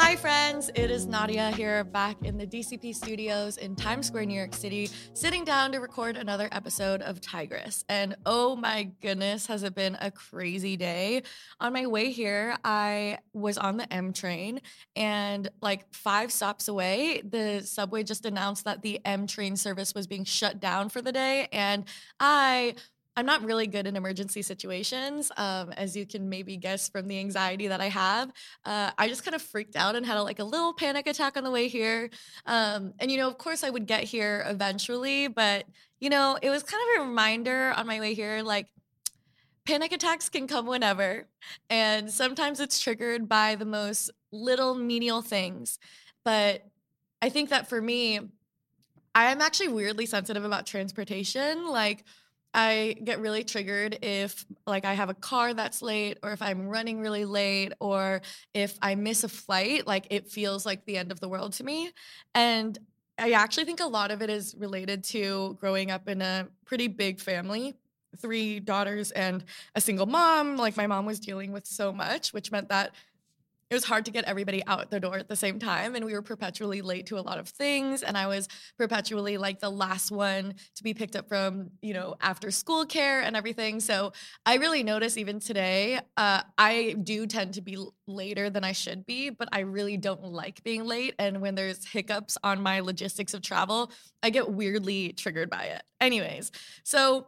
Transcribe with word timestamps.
Hi, 0.00 0.14
friends. 0.14 0.70
It 0.76 0.92
is 0.92 1.08
Nadya 1.08 1.52
here 1.52 1.82
back 1.82 2.18
in 2.22 2.38
the 2.38 2.46
DCP 2.46 2.94
studios 2.94 3.56
in 3.56 3.74
Times 3.74 4.06
Square, 4.06 4.26
New 4.26 4.38
York 4.38 4.54
City, 4.54 4.88
sitting 5.12 5.44
down 5.44 5.72
to 5.72 5.80
record 5.80 6.16
another 6.16 6.48
episode 6.52 7.02
of 7.02 7.20
Tigress. 7.20 7.84
And 7.88 8.14
oh 8.24 8.54
my 8.54 8.92
goodness, 9.02 9.46
has 9.46 9.64
it 9.64 9.74
been 9.74 9.98
a 10.00 10.12
crazy 10.12 10.76
day. 10.76 11.24
On 11.58 11.72
my 11.72 11.86
way 11.86 12.12
here, 12.12 12.56
I 12.64 13.18
was 13.32 13.58
on 13.58 13.76
the 13.76 13.92
M 13.92 14.12
train, 14.12 14.60
and 14.94 15.48
like 15.60 15.92
five 15.92 16.30
stops 16.30 16.68
away, 16.68 17.20
the 17.28 17.62
subway 17.62 18.04
just 18.04 18.24
announced 18.24 18.66
that 18.66 18.82
the 18.82 19.04
M 19.04 19.26
train 19.26 19.56
service 19.56 19.96
was 19.96 20.06
being 20.06 20.24
shut 20.24 20.60
down 20.60 20.90
for 20.90 21.02
the 21.02 21.12
day. 21.12 21.48
And 21.52 21.84
I 22.20 22.76
I'm 23.18 23.26
not 23.26 23.42
really 23.42 23.66
good 23.66 23.88
in 23.88 23.96
emergency 23.96 24.42
situations, 24.42 25.32
um, 25.36 25.72
as 25.72 25.96
you 25.96 26.06
can 26.06 26.28
maybe 26.28 26.56
guess 26.56 26.88
from 26.88 27.08
the 27.08 27.18
anxiety 27.18 27.66
that 27.66 27.80
I 27.80 27.88
have. 27.88 28.30
Uh, 28.64 28.92
I 28.96 29.08
just 29.08 29.24
kind 29.24 29.34
of 29.34 29.42
freaked 29.42 29.74
out 29.74 29.96
and 29.96 30.06
had 30.06 30.16
a, 30.16 30.22
like 30.22 30.38
a 30.38 30.44
little 30.44 30.72
panic 30.72 31.08
attack 31.08 31.36
on 31.36 31.42
the 31.42 31.50
way 31.50 31.66
here. 31.66 32.10
Um, 32.46 32.94
and 33.00 33.10
you 33.10 33.18
know, 33.18 33.26
of 33.26 33.36
course, 33.36 33.64
I 33.64 33.70
would 33.70 33.86
get 33.88 34.04
here 34.04 34.44
eventually, 34.46 35.26
but 35.26 35.64
you 35.98 36.10
know, 36.10 36.38
it 36.40 36.48
was 36.48 36.62
kind 36.62 36.80
of 36.80 37.02
a 37.02 37.08
reminder 37.08 37.72
on 37.76 37.88
my 37.88 37.98
way 37.98 38.14
here, 38.14 38.40
like 38.44 38.68
panic 39.66 39.90
attacks 39.90 40.28
can 40.28 40.46
come 40.46 40.66
whenever, 40.66 41.26
and 41.68 42.12
sometimes 42.12 42.60
it's 42.60 42.78
triggered 42.78 43.28
by 43.28 43.56
the 43.56 43.64
most 43.66 44.12
little 44.30 44.76
menial 44.76 45.22
things. 45.22 45.80
But 46.24 46.62
I 47.20 47.30
think 47.30 47.50
that 47.50 47.68
for 47.68 47.82
me, 47.82 48.20
I 49.12 49.32
am 49.32 49.40
actually 49.40 49.70
weirdly 49.70 50.06
sensitive 50.06 50.44
about 50.44 50.66
transportation, 50.66 51.66
like 51.66 52.04
I 52.54 52.96
get 53.04 53.20
really 53.20 53.44
triggered 53.44 53.98
if 54.02 54.44
like 54.66 54.84
I 54.84 54.94
have 54.94 55.10
a 55.10 55.14
car 55.14 55.54
that's 55.54 55.82
late 55.82 56.18
or 56.22 56.32
if 56.32 56.42
I'm 56.42 56.66
running 56.66 57.00
really 57.00 57.24
late 57.24 57.72
or 57.80 58.22
if 58.54 58.78
I 58.80 58.94
miss 58.94 59.24
a 59.24 59.28
flight, 59.28 59.86
like 59.86 60.06
it 60.10 60.30
feels 60.30 60.64
like 60.64 60.84
the 60.84 60.96
end 60.96 61.12
of 61.12 61.20
the 61.20 61.28
world 61.28 61.52
to 61.54 61.64
me. 61.64 61.90
And 62.34 62.78
I 63.18 63.32
actually 63.32 63.64
think 63.64 63.80
a 63.80 63.86
lot 63.86 64.10
of 64.10 64.22
it 64.22 64.30
is 64.30 64.54
related 64.56 65.04
to 65.04 65.56
growing 65.60 65.90
up 65.90 66.08
in 66.08 66.22
a 66.22 66.48
pretty 66.64 66.88
big 66.88 67.20
family 67.20 67.74
three 68.16 68.58
daughters 68.58 69.10
and 69.12 69.44
a 69.74 69.80
single 69.80 70.06
mom. 70.06 70.56
Like 70.56 70.76
my 70.76 70.86
mom 70.86 71.06
was 71.06 71.20
dealing 71.20 71.52
with 71.52 71.66
so 71.66 71.92
much, 71.92 72.32
which 72.32 72.50
meant 72.50 72.68
that 72.70 72.92
it 73.70 73.74
was 73.74 73.84
hard 73.84 74.04
to 74.06 74.10
get 74.10 74.24
everybody 74.24 74.64
out 74.66 74.90
the 74.90 75.00
door 75.00 75.16
at 75.18 75.28
the 75.28 75.36
same 75.36 75.58
time 75.58 75.94
and 75.94 76.04
we 76.04 76.12
were 76.12 76.22
perpetually 76.22 76.82
late 76.82 77.06
to 77.06 77.18
a 77.18 77.20
lot 77.20 77.38
of 77.38 77.48
things 77.48 78.02
and 78.02 78.16
i 78.16 78.26
was 78.26 78.48
perpetually 78.78 79.36
like 79.38 79.60
the 79.60 79.70
last 79.70 80.10
one 80.10 80.54
to 80.74 80.82
be 80.82 80.94
picked 80.94 81.16
up 81.16 81.28
from 81.28 81.70
you 81.82 81.94
know 81.94 82.14
after 82.20 82.50
school 82.50 82.84
care 82.84 83.20
and 83.20 83.36
everything. 83.36 83.80
So 83.80 84.12
i 84.46 84.56
really 84.56 84.82
notice 84.82 85.16
even 85.16 85.40
today 85.40 86.00
uh, 86.16 86.42
i 86.56 86.96
do 87.02 87.26
tend 87.26 87.54
to 87.54 87.60
be 87.60 87.78
later 88.06 88.50
than 88.50 88.64
i 88.64 88.72
should 88.72 89.06
be 89.06 89.30
but 89.30 89.48
i 89.52 89.60
really 89.60 89.96
don't 89.96 90.24
like 90.24 90.62
being 90.62 90.84
late 90.84 91.14
and 91.18 91.40
when 91.40 91.54
there's 91.54 91.86
hiccups 91.86 92.38
on 92.42 92.62
my 92.62 92.80
logistics 92.80 93.34
of 93.34 93.42
travel 93.42 93.90
i 94.22 94.30
get 94.30 94.50
weirdly 94.50 95.12
triggered 95.12 95.50
by 95.50 95.64
it. 95.64 95.82
Anyways 96.00 96.50
so 96.84 97.26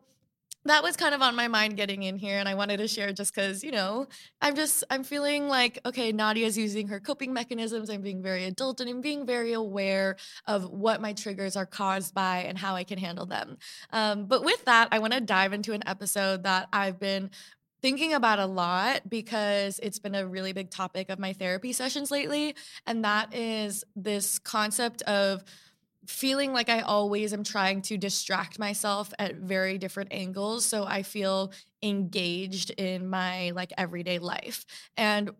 that 0.66 0.82
was 0.82 0.96
kind 0.96 1.14
of 1.14 1.22
on 1.22 1.34
my 1.34 1.48
mind 1.48 1.76
getting 1.76 2.02
in 2.02 2.16
here 2.16 2.38
and 2.38 2.48
i 2.48 2.54
wanted 2.54 2.76
to 2.76 2.88
share 2.88 3.12
just 3.12 3.34
because 3.34 3.64
you 3.64 3.70
know 3.70 4.06
i'm 4.42 4.54
just 4.54 4.84
i'm 4.90 5.02
feeling 5.02 5.48
like 5.48 5.78
okay 5.86 6.12
nadya's 6.12 6.56
using 6.58 6.88
her 6.88 7.00
coping 7.00 7.32
mechanisms 7.32 7.88
i'm 7.88 8.02
being 8.02 8.22
very 8.22 8.44
adult 8.44 8.80
and 8.80 8.90
i'm 8.90 9.00
being 9.00 9.26
very 9.26 9.52
aware 9.52 10.16
of 10.46 10.68
what 10.70 11.00
my 11.00 11.12
triggers 11.12 11.56
are 11.56 11.66
caused 11.66 12.14
by 12.14 12.38
and 12.40 12.58
how 12.58 12.74
i 12.74 12.84
can 12.84 12.98
handle 12.98 13.26
them. 13.26 13.56
Um, 13.92 14.26
but 14.26 14.44
with 14.44 14.64
that 14.66 14.88
i 14.92 14.98
want 14.98 15.12
to 15.12 15.20
dive 15.20 15.52
into 15.52 15.72
an 15.72 15.82
episode 15.86 16.42
that 16.44 16.68
i've 16.72 16.98
been 16.98 17.30
thinking 17.82 18.12
about 18.12 18.38
a 18.38 18.46
lot 18.46 19.08
because 19.08 19.80
it's 19.82 19.98
been 19.98 20.14
a 20.14 20.26
really 20.26 20.52
big 20.52 20.70
topic 20.70 21.08
of 21.08 21.18
my 21.18 21.32
therapy 21.32 21.72
sessions 21.72 22.10
lately 22.10 22.54
and 22.86 23.04
that 23.04 23.34
is 23.34 23.84
this 23.96 24.38
concept 24.38 25.00
of 25.02 25.42
feeling 26.10 26.52
like 26.52 26.68
I 26.68 26.80
always 26.80 27.32
am 27.32 27.44
trying 27.44 27.82
to 27.82 27.96
distract 27.96 28.58
myself 28.58 29.12
at 29.18 29.36
very 29.36 29.78
different 29.78 30.12
angles 30.12 30.64
so 30.64 30.84
I 30.84 31.02
feel 31.02 31.52
engaged 31.82 32.70
in 32.70 33.08
my 33.08 33.50
like 33.50 33.72
everyday 33.78 34.18
life. 34.18 34.66
And 34.96 35.30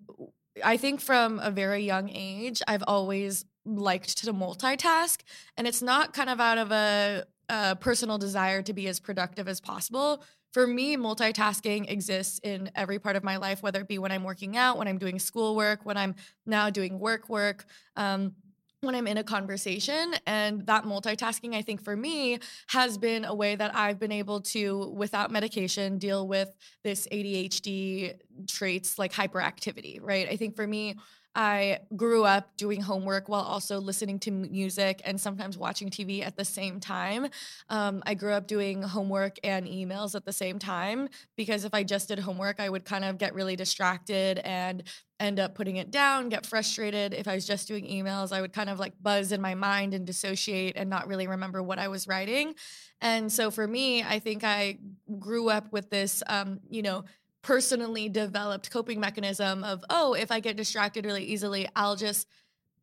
I 0.65 0.77
think 0.77 1.01
from 1.01 1.39
a 1.41 1.51
very 1.51 1.85
young 1.85 2.09
age 2.09 2.63
I've 2.67 2.85
always 2.87 3.45
liked 3.65 4.19
to 4.25 4.33
multitask 4.33 5.21
and 5.57 5.67
it's 5.67 5.83
not 5.83 6.15
kind 6.15 6.31
of 6.31 6.41
out 6.41 6.59
of 6.59 6.71
a, 6.71 7.25
a 7.49 7.77
personal 7.77 8.17
desire 8.17 8.63
to 8.63 8.73
be 8.73 8.87
as 8.87 9.01
productive 9.01 9.49
as 9.49 9.61
possible 9.61 10.23
for 10.53 10.67
me, 10.67 10.97
multitasking 10.97 11.89
exists 11.91 12.41
in 12.43 12.71
every 12.75 12.99
part 12.99 13.15
of 13.15 13.23
my 13.23 13.37
life, 13.37 13.63
whether 13.63 13.81
it 13.81 13.89
be 13.89 13.99
when 13.99 14.11
I'm 14.11 14.25
working 14.25 14.57
out, 14.57 14.79
when 14.79 14.89
I'm 14.89 14.99
doing 14.99 15.19
schoolwork, 15.21 15.87
when 15.87 15.97
I'm 15.97 16.17
now 16.45 16.71
doing 16.71 16.99
work 16.99 17.29
work. 17.29 17.67
Um, 17.97 18.35
when 18.83 18.95
I'm 18.95 19.07
in 19.07 19.19
a 19.19 19.25
conversation. 19.25 20.15
And 20.27 20.67
that 20.67 20.85
multitasking, 20.85 21.55
I 21.55 21.63
think 21.63 21.83
for 21.83 21.95
me, 21.95 22.39
has 22.69 22.97
been 22.97 23.25
a 23.25 23.35
way 23.35 23.55
that 23.55 23.75
I've 23.75 23.99
been 23.99 24.13
able 24.13 24.41
to, 24.41 24.93
without 24.97 25.31
medication, 25.31 25.99
deal 25.99 26.27
with 26.27 26.49
this 26.83 27.07
ADHD 27.13 28.15
traits 28.49 28.99
like 28.99 29.13
hyperactivity, 29.13 29.99
right? 30.01 30.29
I 30.29 30.37
think 30.37 30.57
for 30.57 30.67
me, 30.67 30.97
I 31.35 31.79
grew 31.97 32.25
up 32.25 32.57
doing 32.57 32.81
homework 32.81 33.29
while 33.29 33.43
also 33.43 33.81
listening 33.81 34.19
to 34.21 34.31
music 34.31 35.01
and 35.05 35.21
sometimes 35.21 35.57
watching 35.57 35.89
TV 35.89 36.23
at 36.23 36.37
the 36.37 36.45
same 36.45 36.81
time. 36.81 37.29
Um, 37.69 38.03
I 38.05 38.15
grew 38.15 38.33
up 38.33 38.47
doing 38.49 38.83
homework 38.83 39.39
and 39.45 39.67
emails 39.67 40.15
at 40.15 40.25
the 40.25 40.33
same 40.33 40.59
time 40.59 41.09
because 41.37 41.65
if 41.65 41.73
I 41.73 41.85
just 41.85 42.09
did 42.09 42.19
homework, 42.19 42.59
I 42.59 42.69
would 42.69 42.85
kind 42.85 43.05
of 43.05 43.19
get 43.19 43.35
really 43.35 43.55
distracted 43.55 44.39
and 44.41 44.83
end 45.21 45.39
up 45.39 45.55
putting 45.55 45.77
it 45.77 45.91
down, 45.91 46.31
get 46.31 46.47
frustrated. 46.47 47.13
If 47.15 47.29
I 47.29 47.35
was 47.35 47.47
just 47.47 47.69
doing 47.69 47.85
emails, 47.87 48.33
I 48.33 48.41
would 48.41 48.53
kind 48.53 48.71
of 48.71 48.79
like 48.79 48.95
buzz 49.01 49.33
in 49.33 49.41
my 49.41 49.55
mind 49.55 49.95
and 49.95 50.07
dissociate 50.07 50.77
and 50.77 50.89
not 50.91 51.07
really 51.07 51.27
remember 51.27 51.63
what 51.63 51.79
I 51.79 51.89
was 51.89 52.09
writing. 52.09 52.55
And 53.03 53.31
so 53.31 53.51
for 53.51 53.67
me, 53.67 54.03
I 54.03 54.19
think 54.19 54.45
I 54.45 54.79
grew 55.19 55.49
up 55.49 55.73
with 55.73 55.91
this, 55.91 56.23
um, 56.27 56.61
you 56.69 56.83
know, 56.83 57.05
personally 57.43 58.09
developed 58.09 58.71
coping 58.71 59.01
mechanism 59.01 59.65
of, 59.65 59.85
oh, 59.91 60.15
if 60.15 60.31
I 60.31 60.41
get 60.41 60.57
distracted 60.57 61.05
really 61.05 61.25
easily, 61.25 61.69
I'll 61.75 61.97
just 61.97 62.29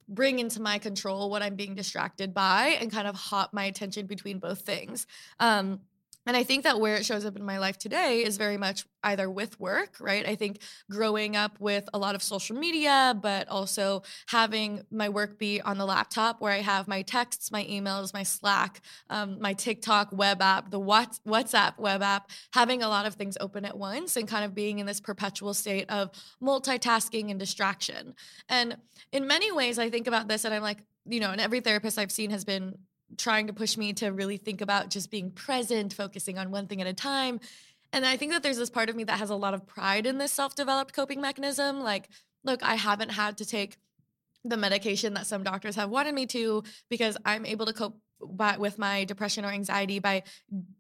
bring 0.10 0.40
into 0.40 0.62
my 0.62 0.78
control 0.78 1.30
what 1.30 1.42
I'm 1.42 1.56
being 1.56 1.76
distracted 1.76 2.34
by 2.34 2.78
and 2.80 2.92
kind 2.92 3.08
of 3.08 3.16
hop 3.16 3.54
my 3.54 3.66
attention 3.66 4.06
between 4.06 4.40
both 4.40 4.62
things. 4.62 5.06
Um, 5.40 5.82
and 6.28 6.36
I 6.36 6.44
think 6.44 6.66
that 6.66 6.80
where 6.82 6.96
it 6.96 7.06
shows 7.06 7.24
up 7.24 7.38
in 7.38 7.44
my 7.46 7.58
life 7.58 7.78
today 7.78 8.24
is 8.24 8.36
very 8.36 8.58
much 8.58 8.86
either 9.02 9.30
with 9.30 9.58
work, 9.62 9.96
right? 10.02 10.28
I 10.28 10.36
think 10.36 10.60
growing 10.92 11.38
up 11.38 11.58
with 11.62 11.88
a 11.94 11.98
lot 11.98 12.16
of 12.16 12.22
social 12.22 12.58
media, 12.58 13.18
but 13.20 13.48
also 13.48 14.04
having 14.28 14.84
my 14.92 15.08
work 15.08 15.40
be 15.40 15.62
on 15.62 15.78
the 15.78 15.86
laptop 15.86 16.42
where 16.42 16.52
I 16.52 16.60
have 16.60 16.86
my 16.86 17.02
texts, 17.02 17.50
my 17.50 17.64
emails, 17.64 18.14
my 18.14 18.24
Slack, 18.24 18.82
um, 19.10 19.40
my 19.40 19.54
TikTok 19.54 20.12
web 20.12 20.42
app, 20.42 20.70
the 20.70 20.80
WhatsApp 20.80 21.78
web 21.78 22.04
app, 22.04 22.30
having 22.52 22.84
a 22.84 22.90
lot 22.90 23.06
of 23.06 23.14
things 23.16 23.38
open 23.40 23.64
at 23.64 23.78
once 23.78 24.18
and 24.18 24.28
kind 24.28 24.44
of 24.44 24.54
being 24.54 24.80
in 24.80 24.86
this 24.86 25.00
perpetual 25.00 25.54
state 25.54 25.90
of 25.90 26.12
multitasking 26.44 27.32
and 27.32 27.40
distraction. 27.40 28.14
And 28.50 28.76
in 29.14 29.28
many 29.28 29.50
ways, 29.54 29.80
I 29.80 29.90
think 29.90 30.08
about 30.08 30.28
this 30.28 30.44
and 30.44 30.54
I'm 30.54 30.62
like, 30.62 30.80
you 31.06 31.22
know, 31.22 31.32
and 31.32 31.40
every 31.40 31.62
therapist 31.62 31.98
I've 31.98 32.12
seen 32.12 32.32
has 32.32 32.44
been 32.44 32.78
trying 33.16 33.48
to 33.48 33.54
push 33.54 33.78
me 33.78 33.94
to 33.94 34.10
really 34.10 34.38
think 34.38 34.62
about 34.62 34.90
just 34.90 35.10
being 35.10 35.32
present, 35.32 35.94
focusing 35.94 36.38
on 36.38 36.52
one 36.52 36.68
thing 36.68 36.82
at 36.82 36.88
a 36.88 36.94
time. 36.94 37.40
And 37.94 38.06
I 38.06 38.18
think 38.18 38.34
that 38.34 38.44
there's 38.44 38.58
this 38.58 38.70
part 38.70 38.90
of 38.90 38.96
me 38.96 39.06
that 39.06 39.20
has 39.20 39.30
a 39.30 39.36
lot 39.36 39.54
of 39.54 39.66
pride 39.66 40.06
in 40.06 40.18
this 40.18 40.34
self 40.34 40.56
developed 40.56 40.94
coping 40.94 41.22
mechanism. 41.22 41.80
Like, 41.80 42.10
look, 42.44 42.62
I 42.64 42.76
haven't 42.76 43.10
had 43.10 43.38
to 43.38 43.46
take 43.46 43.78
the 44.44 44.58
medication 44.58 45.14
that 45.14 45.28
some 45.28 45.44
doctors 45.44 45.76
have 45.76 45.90
wanted 45.90 46.14
me 46.14 46.26
to 46.28 46.64
because 46.90 47.18
I'm 47.26 47.46
able 47.46 47.66
to 47.66 47.74
cope 47.74 48.00
by, 48.22 48.58
with 48.58 48.78
my 48.78 49.04
depression 49.04 49.46
or 49.46 49.50
anxiety 49.50 50.00
by 50.00 50.24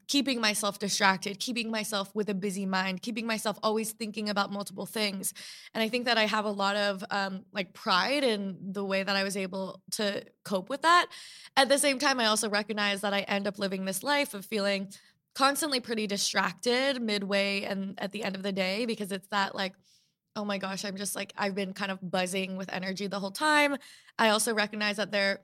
keeping 0.08 0.40
myself 0.40 0.80
distracted, 0.80 1.40
keeping 1.40 1.70
myself 1.70 2.14
with 2.16 2.30
a 2.30 2.34
busy 2.34 2.66
mind, 2.66 3.02
keeping 3.02 3.28
myself 3.28 3.60
always 3.62 3.92
thinking 3.92 4.30
about 4.30 4.52
multiple 4.52 4.86
things. 4.86 5.34
And 5.74 5.84
I 5.84 5.90
think 5.90 6.06
that 6.06 6.18
I 6.18 6.26
have 6.26 6.46
a 6.46 6.52
lot 6.52 6.76
of 6.76 7.04
um, 7.12 7.46
like 7.52 7.74
pride 7.74 8.24
in 8.24 8.58
the 8.72 8.84
way 8.84 9.04
that 9.04 9.16
I 9.16 9.24
was 9.24 9.38
able 9.38 9.82
to 9.92 10.24
cope 10.44 10.70
with 10.70 10.82
that. 10.84 11.08
At 11.56 11.70
the 11.70 11.78
same 11.78 12.00
time, 12.00 12.20
I 12.20 12.26
also 12.26 12.50
recognize 12.50 13.02
that 13.02 13.14
I 13.14 13.22
end 13.22 13.48
up 13.48 13.60
living 13.60 13.86
this 13.86 14.04
life 14.04 14.34
of 14.34 14.46
feeling 14.46 14.90
constantly 15.36 15.80
pretty 15.80 16.08
distracted 16.08 17.00
midway 17.00 17.62
and 17.62 17.94
at 18.00 18.12
the 18.12 18.24
end 18.24 18.36
of 18.36 18.42
the 18.42 18.52
day 18.52 18.86
because 18.88 19.12
it's 19.12 19.28
that 19.28 19.54
like, 19.54 19.74
oh 20.36 20.46
my 20.46 20.58
gosh, 20.58 20.86
I'm 20.86 20.98
just 20.98 21.16
like, 21.16 21.34
I've 21.38 21.56
been 21.56 21.74
kind 21.74 21.92
of 21.92 22.00
buzzing 22.02 22.58
with 22.58 22.72
energy 22.72 23.08
the 23.08 23.20
whole 23.20 23.32
time. 23.32 23.76
I 24.18 24.30
also 24.30 24.54
recognize 24.54 24.98
that 24.98 25.12
there 25.12 25.42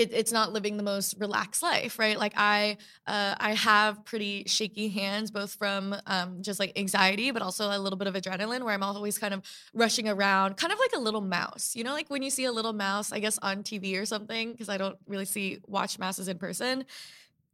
it, 0.00 0.12
it's 0.12 0.32
not 0.32 0.52
living 0.52 0.76
the 0.76 0.82
most 0.82 1.14
relaxed 1.18 1.62
life, 1.62 1.98
right? 1.98 2.18
Like 2.18 2.32
I, 2.36 2.78
uh, 3.06 3.34
I 3.38 3.54
have 3.54 4.04
pretty 4.04 4.44
shaky 4.46 4.88
hands, 4.88 5.30
both 5.30 5.54
from 5.54 5.94
um, 6.06 6.42
just 6.42 6.58
like 6.58 6.78
anxiety, 6.78 7.30
but 7.30 7.42
also 7.42 7.70
a 7.70 7.78
little 7.78 7.98
bit 7.98 8.08
of 8.08 8.14
adrenaline, 8.14 8.64
where 8.64 8.74
I'm 8.74 8.82
always 8.82 9.18
kind 9.18 9.34
of 9.34 9.42
rushing 9.74 10.08
around, 10.08 10.56
kind 10.56 10.72
of 10.72 10.78
like 10.78 10.92
a 10.94 10.98
little 10.98 11.20
mouse. 11.20 11.76
You 11.76 11.84
know, 11.84 11.92
like 11.92 12.10
when 12.10 12.22
you 12.22 12.30
see 12.30 12.44
a 12.44 12.52
little 12.52 12.72
mouse, 12.72 13.12
I 13.12 13.20
guess 13.20 13.38
on 13.42 13.62
TV 13.62 14.00
or 14.00 14.06
something, 14.06 14.52
because 14.52 14.68
I 14.68 14.78
don't 14.78 14.96
really 15.06 15.26
see 15.26 15.58
watch 15.66 15.98
masses 15.98 16.28
in 16.28 16.38
person 16.38 16.84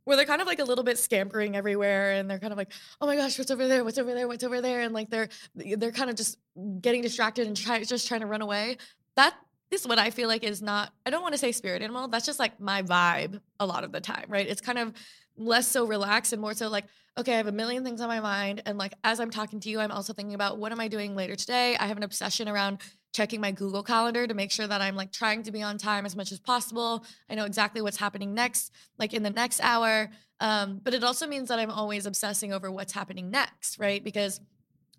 where 0.05 0.17
they're 0.17 0.25
kind 0.25 0.41
of 0.41 0.47
like 0.47 0.61
a 0.61 0.65
little 0.65 0.85
bit 0.85 0.99
scampering 0.99 1.57
everywhere 1.57 2.13
and 2.13 2.31
they're 2.31 2.39
kind 2.39 2.53
of 2.53 2.57
like 2.57 2.73
oh 3.01 3.07
my 3.07 3.17
gosh 3.17 3.37
what's 3.39 3.51
over 3.51 3.67
there 3.67 3.83
what's 3.83 3.99
over 3.99 4.15
there 4.15 4.29
what's 4.29 4.45
over 4.45 4.61
there 4.61 4.83
and 4.83 4.95
like 4.95 5.11
they're 5.11 5.29
they're 5.57 5.91
kind 5.91 6.09
of 6.09 6.15
just 6.15 6.39
getting 6.81 7.03
distracted 7.03 7.47
and 7.47 7.57
try, 7.57 7.83
just 7.83 8.07
trying 8.07 8.21
to 8.21 8.27
run 8.27 8.41
away 8.41 8.77
that 9.17 9.35
this 9.71 9.81
is 9.81 9.89
what 9.89 9.99
I 9.99 10.11
feel 10.11 10.29
like 10.29 10.45
is 10.45 10.63
not, 10.63 10.93
I 11.05 11.11
don't 11.11 11.23
want 11.23 11.35
to 11.35 11.39
say 11.39 11.53
spirit 11.53 11.83
animal. 11.83 12.09
That's 12.09 12.27
just 12.27 12.39
like 12.39 12.61
my 12.61 12.83
vibe 12.83 13.41
a 13.59 13.67
lot 13.67 13.85
of 13.85 13.93
the 13.93 14.01
time, 14.01 14.27
right? 14.29 14.47
It's 14.47 14.61
kind 14.61 14.79
of 14.79 14.93
less 15.37 15.69
so 15.69 15.87
relaxed 15.87 16.33
and 16.33 16.41
more 16.41 16.55
so 16.55 16.69
like, 16.69 16.85
okay, 17.19 17.35
I 17.35 17.37
have 17.39 17.47
a 17.47 17.53
million 17.53 17.83
things 17.83 18.01
on 18.01 18.09
my 18.09 18.21
mind. 18.21 18.63
And 18.67 18.79
like, 18.79 18.95
as 19.03 19.21
I'm 19.21 19.31
talking 19.31 19.59
to 19.61 19.71
you, 19.71 19.81
I'm 19.81 19.91
also 19.91 20.13
thinking 20.13 20.35
about 20.35 20.59
what 20.59 20.73
am 20.73 20.81
I 20.81 20.89
doing 20.89 21.17
later 21.17 21.35
today? 21.35 21.77
I 21.79 21.87
have 21.87 21.97
an 21.97 22.03
obsession 22.03 22.49
around 22.49 22.79
checking 23.15 23.41
my 23.41 23.51
Google 23.51 23.83
Calendar 23.83 24.27
to 24.27 24.35
make 24.35 24.53
sure 24.53 24.67
that 24.67 24.83
I'm 24.83 24.95
like 24.95 25.11
trying 25.11 25.43
to 25.45 25.53
be 25.53 25.63
on 25.63 25.79
time 25.79 26.05
as 26.05 26.15
much 26.15 26.31
as 26.31 26.39
possible. 26.39 27.05
I 27.31 27.35
know 27.35 27.47
exactly 27.47 27.81
what's 27.81 27.97
happening 27.97 28.35
next, 28.35 28.71
like 28.99 29.15
in 29.15 29.23
the 29.23 29.31
next 29.31 29.61
hour. 29.63 30.11
Um, 30.41 30.81
but 30.83 30.93
it 30.93 31.03
also 31.03 31.27
means 31.27 31.49
that 31.49 31.59
I'm 31.59 31.71
always 31.71 32.05
obsessing 32.05 32.53
over 32.53 32.71
what's 32.71 32.93
happening 32.93 33.31
next, 33.31 33.79
right? 33.79 34.05
Because 34.05 34.41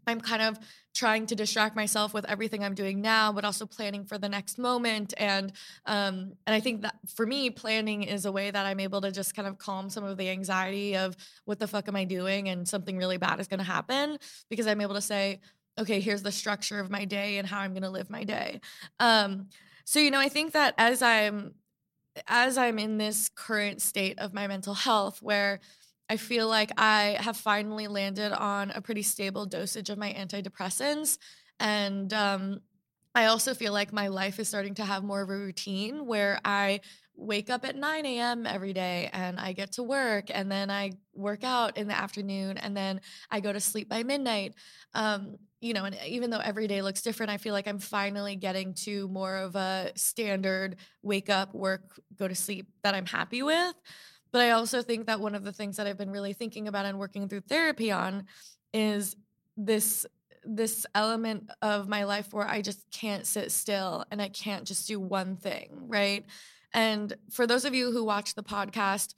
I'm 0.07 0.21
kind 0.21 0.41
of 0.41 0.57
trying 0.93 1.27
to 1.27 1.35
distract 1.35 1.75
myself 1.75 2.13
with 2.13 2.25
everything 2.25 2.63
I'm 2.63 2.73
doing 2.73 3.01
now, 3.01 3.31
but 3.31 3.45
also 3.45 3.65
planning 3.65 4.03
for 4.03 4.17
the 4.17 4.29
next 4.29 4.57
moment. 4.57 5.13
And 5.17 5.51
um, 5.85 6.33
and 6.45 6.55
I 6.55 6.59
think 6.59 6.81
that 6.81 6.95
for 7.15 7.25
me, 7.25 7.49
planning 7.49 8.03
is 8.03 8.25
a 8.25 8.31
way 8.31 8.49
that 8.49 8.65
I'm 8.65 8.79
able 8.79 9.01
to 9.01 9.11
just 9.11 9.35
kind 9.35 9.47
of 9.47 9.57
calm 9.57 9.89
some 9.89 10.03
of 10.03 10.17
the 10.17 10.29
anxiety 10.29 10.95
of 10.95 11.15
what 11.45 11.59
the 11.59 11.67
fuck 11.67 11.87
am 11.87 11.95
I 11.95 12.05
doing 12.05 12.49
and 12.49 12.67
something 12.67 12.97
really 12.97 13.17
bad 13.17 13.39
is 13.39 13.47
going 13.47 13.59
to 13.59 13.63
happen 13.63 14.17
because 14.49 14.65
I'm 14.65 14.81
able 14.81 14.95
to 14.95 15.01
say, 15.01 15.39
okay, 15.77 15.99
here's 15.99 16.23
the 16.23 16.31
structure 16.31 16.79
of 16.79 16.89
my 16.89 17.05
day 17.05 17.37
and 17.37 17.47
how 17.47 17.59
I'm 17.59 17.73
going 17.73 17.83
to 17.83 17.89
live 17.89 18.09
my 18.09 18.23
day. 18.23 18.61
Um, 18.99 19.49
so 19.85 19.99
you 19.99 20.11
know, 20.11 20.19
I 20.19 20.29
think 20.29 20.53
that 20.53 20.73
as 20.77 21.01
I'm 21.01 21.53
as 22.27 22.57
I'm 22.57 22.79
in 22.79 22.97
this 22.97 23.29
current 23.35 23.81
state 23.81 24.17
of 24.19 24.33
my 24.33 24.47
mental 24.47 24.73
health 24.73 25.21
where 25.21 25.59
I 26.09 26.17
feel 26.17 26.47
like 26.47 26.71
I 26.77 27.17
have 27.19 27.35
finally 27.37 27.87
landed 27.87 28.31
on 28.31 28.71
a 28.71 28.81
pretty 28.81 29.01
stable 29.01 29.45
dosage 29.45 29.89
of 29.89 29.97
my 29.97 30.13
antidepressants. 30.13 31.17
And 31.59 32.13
um, 32.13 32.61
I 33.13 33.25
also 33.25 33.53
feel 33.53 33.73
like 33.73 33.91
my 33.91 34.07
life 34.07 34.39
is 34.39 34.47
starting 34.47 34.75
to 34.75 34.85
have 34.85 35.03
more 35.03 35.21
of 35.21 35.29
a 35.29 35.37
routine 35.37 36.05
where 36.05 36.39
I 36.45 36.81
wake 37.15 37.49
up 37.49 37.65
at 37.65 37.75
9 37.75 38.19
a.m. 38.19 38.45
every 38.45 38.73
day 38.73 39.09
and 39.11 39.39
I 39.39 39.51
get 39.53 39.73
to 39.73 39.83
work 39.83 40.25
and 40.29 40.51
then 40.51 40.69
I 40.69 40.91
work 41.13 41.43
out 41.43 41.75
in 41.77 41.87
the 41.87 41.97
afternoon 41.97 42.57
and 42.57 42.77
then 42.77 43.01
I 43.31 43.39
go 43.39 43.51
to 43.51 43.59
sleep 43.59 43.89
by 43.89 44.03
midnight. 44.03 44.53
Um, 44.93 45.37
you 45.59 45.73
know, 45.73 45.85
and 45.85 45.97
even 46.05 46.29
though 46.29 46.39
every 46.39 46.67
day 46.67 46.83
looks 46.83 47.01
different, 47.01 47.31
I 47.31 47.37
feel 47.37 47.53
like 47.53 47.67
I'm 47.67 47.79
finally 47.79 48.35
getting 48.35 48.75
to 48.85 49.07
more 49.07 49.35
of 49.37 49.55
a 49.55 49.91
standard 49.95 50.77
wake 51.01 51.31
up, 51.31 51.55
work, 51.55 51.99
go 52.15 52.27
to 52.27 52.35
sleep 52.35 52.67
that 52.83 52.93
I'm 52.93 53.07
happy 53.07 53.41
with. 53.41 53.73
But 54.31 54.41
I 54.41 54.51
also 54.51 54.81
think 54.81 55.07
that 55.07 55.19
one 55.19 55.35
of 55.35 55.43
the 55.43 55.53
things 55.53 55.77
that 55.77 55.87
I've 55.87 55.97
been 55.97 56.11
really 56.11 56.33
thinking 56.33 56.67
about 56.67 56.85
and 56.85 56.99
working 56.99 57.27
through 57.27 57.41
therapy 57.41 57.91
on 57.91 58.25
is 58.73 59.15
this 59.55 60.05
this 60.43 60.85
element 60.95 61.49
of 61.61 61.89
my 61.89 62.05
life 62.05 62.31
where 62.31 62.47
I 62.47 62.61
just 62.61 62.89
can't 62.89 63.25
sit 63.27 63.51
still 63.51 64.05
and 64.11 64.21
I 64.21 64.29
can't 64.29 64.65
just 64.65 64.87
do 64.87 64.97
one 64.97 65.35
thing, 65.35 65.69
right? 65.87 66.25
And 66.73 67.13
for 67.29 67.45
those 67.45 67.65
of 67.65 67.73
you 67.73 67.91
who 67.91 68.05
watch 68.05 68.33
the 68.33 68.43
podcast, 68.43 69.13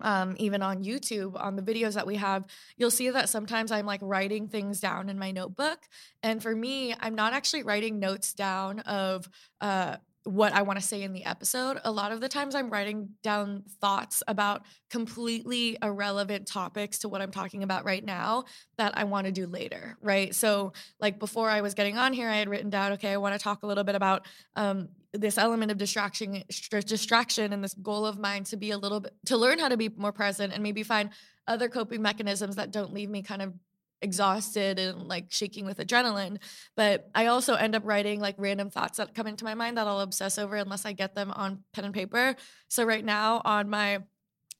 um, 0.00 0.34
even 0.38 0.62
on 0.62 0.84
YouTube, 0.84 1.40
on 1.40 1.56
the 1.56 1.62
videos 1.62 1.94
that 1.94 2.06
we 2.06 2.16
have, 2.16 2.44
you'll 2.76 2.90
see 2.90 3.10
that 3.10 3.28
sometimes 3.28 3.72
I'm 3.72 3.86
like 3.86 4.00
writing 4.02 4.48
things 4.48 4.80
down 4.80 5.08
in 5.08 5.18
my 5.18 5.30
notebook. 5.30 5.78
And 6.22 6.42
for 6.42 6.54
me, 6.54 6.94
I'm 7.00 7.14
not 7.14 7.32
actually 7.32 7.62
writing 7.62 7.98
notes 7.98 8.32
down 8.32 8.80
of 8.80 9.28
uh, 9.60 9.96
what 10.24 10.54
I 10.54 10.62
want 10.62 10.78
to 10.78 10.84
say 10.84 11.02
in 11.02 11.12
the 11.12 11.24
episode. 11.24 11.78
A 11.84 11.92
lot 11.92 12.10
of 12.10 12.20
the 12.20 12.28
times 12.28 12.54
I'm 12.54 12.70
writing 12.70 13.10
down 13.22 13.62
thoughts 13.80 14.22
about 14.26 14.62
completely 14.90 15.76
irrelevant 15.82 16.46
topics 16.46 16.98
to 17.00 17.08
what 17.08 17.20
I'm 17.20 17.30
talking 17.30 17.62
about 17.62 17.84
right 17.84 18.04
now 18.04 18.44
that 18.78 18.96
I 18.96 19.04
want 19.04 19.26
to 19.26 19.32
do 19.32 19.46
later, 19.46 19.98
right? 20.00 20.34
So, 20.34 20.72
like 20.98 21.18
before 21.18 21.50
I 21.50 21.60
was 21.60 21.74
getting 21.74 21.98
on 21.98 22.14
here, 22.14 22.28
I 22.28 22.36
had 22.36 22.48
written 22.48 22.70
down, 22.70 22.92
okay, 22.92 23.12
I 23.12 23.18
want 23.18 23.34
to 23.34 23.38
talk 23.38 23.62
a 23.62 23.66
little 23.66 23.84
bit 23.84 23.94
about 23.94 24.26
um, 24.56 24.88
this 25.12 25.36
element 25.36 25.70
of 25.70 25.76
distraction, 25.78 26.42
distraction, 26.70 27.52
and 27.52 27.62
this 27.62 27.74
goal 27.74 28.06
of 28.06 28.18
mine 28.18 28.44
to 28.44 28.56
be 28.56 28.70
a 28.70 28.78
little 28.78 29.00
bit 29.00 29.12
to 29.26 29.36
learn 29.36 29.58
how 29.58 29.68
to 29.68 29.76
be 29.76 29.90
more 29.90 30.12
present 30.12 30.52
and 30.52 30.62
maybe 30.62 30.82
find 30.82 31.10
other 31.46 31.68
coping 31.68 32.00
mechanisms 32.00 32.56
that 32.56 32.70
don't 32.70 32.92
leave 32.92 33.10
me 33.10 33.22
kind 33.22 33.42
of 33.42 33.52
exhausted 34.04 34.78
and 34.78 35.08
like 35.08 35.26
shaking 35.30 35.64
with 35.66 35.78
adrenaline. 35.78 36.36
But 36.76 37.08
I 37.14 37.26
also 37.26 37.54
end 37.54 37.74
up 37.74 37.82
writing 37.84 38.20
like 38.20 38.36
random 38.38 38.70
thoughts 38.70 38.98
that 38.98 39.14
come 39.14 39.26
into 39.26 39.44
my 39.44 39.54
mind 39.54 39.78
that 39.78 39.88
I'll 39.88 40.00
obsess 40.00 40.38
over 40.38 40.54
unless 40.54 40.86
I 40.86 40.92
get 40.92 41.14
them 41.14 41.32
on 41.32 41.64
pen 41.72 41.86
and 41.86 41.94
paper. 41.94 42.36
So 42.68 42.84
right 42.84 43.04
now 43.04 43.42
on 43.44 43.68
my 43.68 44.00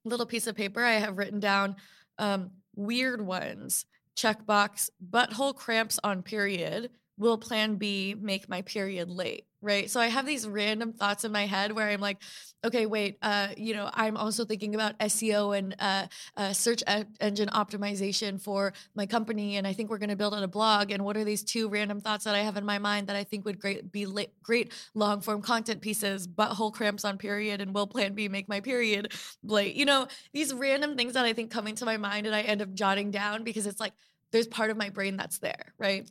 little 0.04 0.26
piece 0.26 0.46
of 0.46 0.56
paper, 0.56 0.82
I 0.82 0.94
have 0.94 1.18
written 1.18 1.38
down 1.38 1.76
um, 2.18 2.50
weird 2.74 3.20
ones, 3.20 3.86
checkbox, 4.16 4.90
butthole 5.08 5.54
cramps 5.54 6.00
on 6.02 6.22
period. 6.22 6.90
Will 7.16 7.38
plan 7.38 7.76
B 7.76 8.14
make 8.18 8.48
my 8.48 8.62
period 8.62 9.10
late? 9.10 9.46
right? 9.64 9.90
So 9.90 9.98
I 9.98 10.08
have 10.08 10.26
these 10.26 10.46
random 10.46 10.92
thoughts 10.92 11.24
in 11.24 11.32
my 11.32 11.46
head 11.46 11.72
where 11.72 11.88
I'm 11.88 12.00
like, 12.00 12.18
okay, 12.64 12.84
wait, 12.84 13.16
uh, 13.22 13.48
you 13.56 13.72
know, 13.72 13.90
I'm 13.92 14.16
also 14.16 14.44
thinking 14.44 14.74
about 14.74 14.94
SEO 15.00 15.52
and 15.56 15.74
uh, 15.78 16.06
uh, 16.36 16.52
search 16.52 16.82
engine 16.86 17.48
optimization 17.48 18.40
for 18.40 18.74
my 18.94 19.06
company, 19.06 19.56
and 19.56 19.66
I 19.66 19.72
think 19.72 19.88
we're 19.88 19.98
going 19.98 20.10
to 20.10 20.16
build 20.16 20.34
out 20.34 20.42
a 20.42 20.48
blog. 20.48 20.90
And 20.90 21.02
what 21.02 21.16
are 21.16 21.24
these 21.24 21.42
two 21.42 21.68
random 21.68 22.00
thoughts 22.02 22.24
that 22.24 22.34
I 22.34 22.40
have 22.40 22.58
in 22.58 22.64
my 22.64 22.78
mind 22.78 23.06
that 23.06 23.16
I 23.16 23.24
think 23.24 23.46
would 23.46 23.58
great 23.58 23.90
be 23.90 24.04
li- 24.04 24.28
great 24.42 24.72
long 24.94 25.22
form 25.22 25.40
content 25.40 25.80
pieces? 25.80 26.28
Butthole 26.28 26.72
cramps 26.72 27.04
on 27.04 27.16
period, 27.16 27.62
and 27.62 27.74
will 27.74 27.86
Plan 27.86 28.14
B 28.14 28.28
make 28.28 28.48
my 28.48 28.60
period 28.60 29.12
late? 29.42 29.74
You 29.74 29.86
know, 29.86 30.06
these 30.34 30.52
random 30.52 30.94
things 30.94 31.14
that 31.14 31.24
I 31.24 31.32
think 31.32 31.50
come 31.50 31.66
into 31.66 31.86
my 31.86 31.96
mind, 31.96 32.26
and 32.26 32.36
I 32.36 32.42
end 32.42 32.60
up 32.60 32.74
jotting 32.74 33.10
down 33.10 33.44
because 33.44 33.66
it's 33.66 33.80
like 33.80 33.94
there's 34.30 34.46
part 34.46 34.70
of 34.70 34.76
my 34.76 34.90
brain 34.90 35.16
that's 35.16 35.38
there, 35.38 35.72
right? 35.78 36.06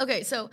Okay, 0.00 0.22
so 0.22 0.50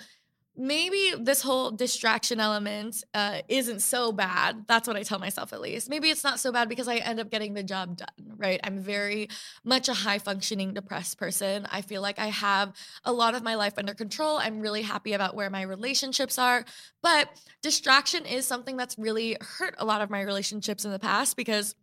maybe 0.57 1.13
this 1.19 1.41
whole 1.41 1.69
distraction 1.69 2.39
element 2.39 3.03
uh, 3.13 3.41
isn't 3.47 3.79
so 3.79 4.11
bad. 4.11 4.65
That's 4.67 4.87
what 4.87 4.97
I 4.97 5.03
tell 5.03 5.19
myself 5.19 5.53
at 5.53 5.61
least. 5.61 5.87
Maybe 5.87 6.09
it's 6.09 6.23
not 6.23 6.39
so 6.39 6.51
bad 6.51 6.67
because 6.67 6.87
I 6.87 6.95
end 6.95 7.19
up 7.19 7.29
getting 7.29 7.53
the 7.53 7.63
job 7.63 7.97
done, 7.97 8.33
right? 8.37 8.59
I'm 8.63 8.79
very 8.79 9.29
much 9.63 9.87
a 9.87 9.93
high 9.93 10.17
functioning 10.17 10.73
depressed 10.73 11.19
person. 11.19 11.67
I 11.71 11.81
feel 11.81 12.01
like 12.01 12.17
I 12.17 12.27
have 12.27 12.73
a 13.05 13.13
lot 13.13 13.35
of 13.35 13.43
my 13.43 13.53
life 13.53 13.75
under 13.77 13.93
control. 13.93 14.37
I'm 14.37 14.59
really 14.59 14.81
happy 14.81 15.13
about 15.13 15.35
where 15.35 15.49
my 15.51 15.61
relationships 15.61 16.39
are. 16.39 16.65
But 17.03 17.29
distraction 17.61 18.25
is 18.25 18.47
something 18.47 18.77
that's 18.77 18.97
really 18.97 19.37
hurt 19.39 19.75
a 19.77 19.85
lot 19.85 20.01
of 20.01 20.09
my 20.09 20.21
relationships 20.21 20.85
in 20.85 20.91
the 20.91 20.99
past 20.99 21.37
because 21.37 21.75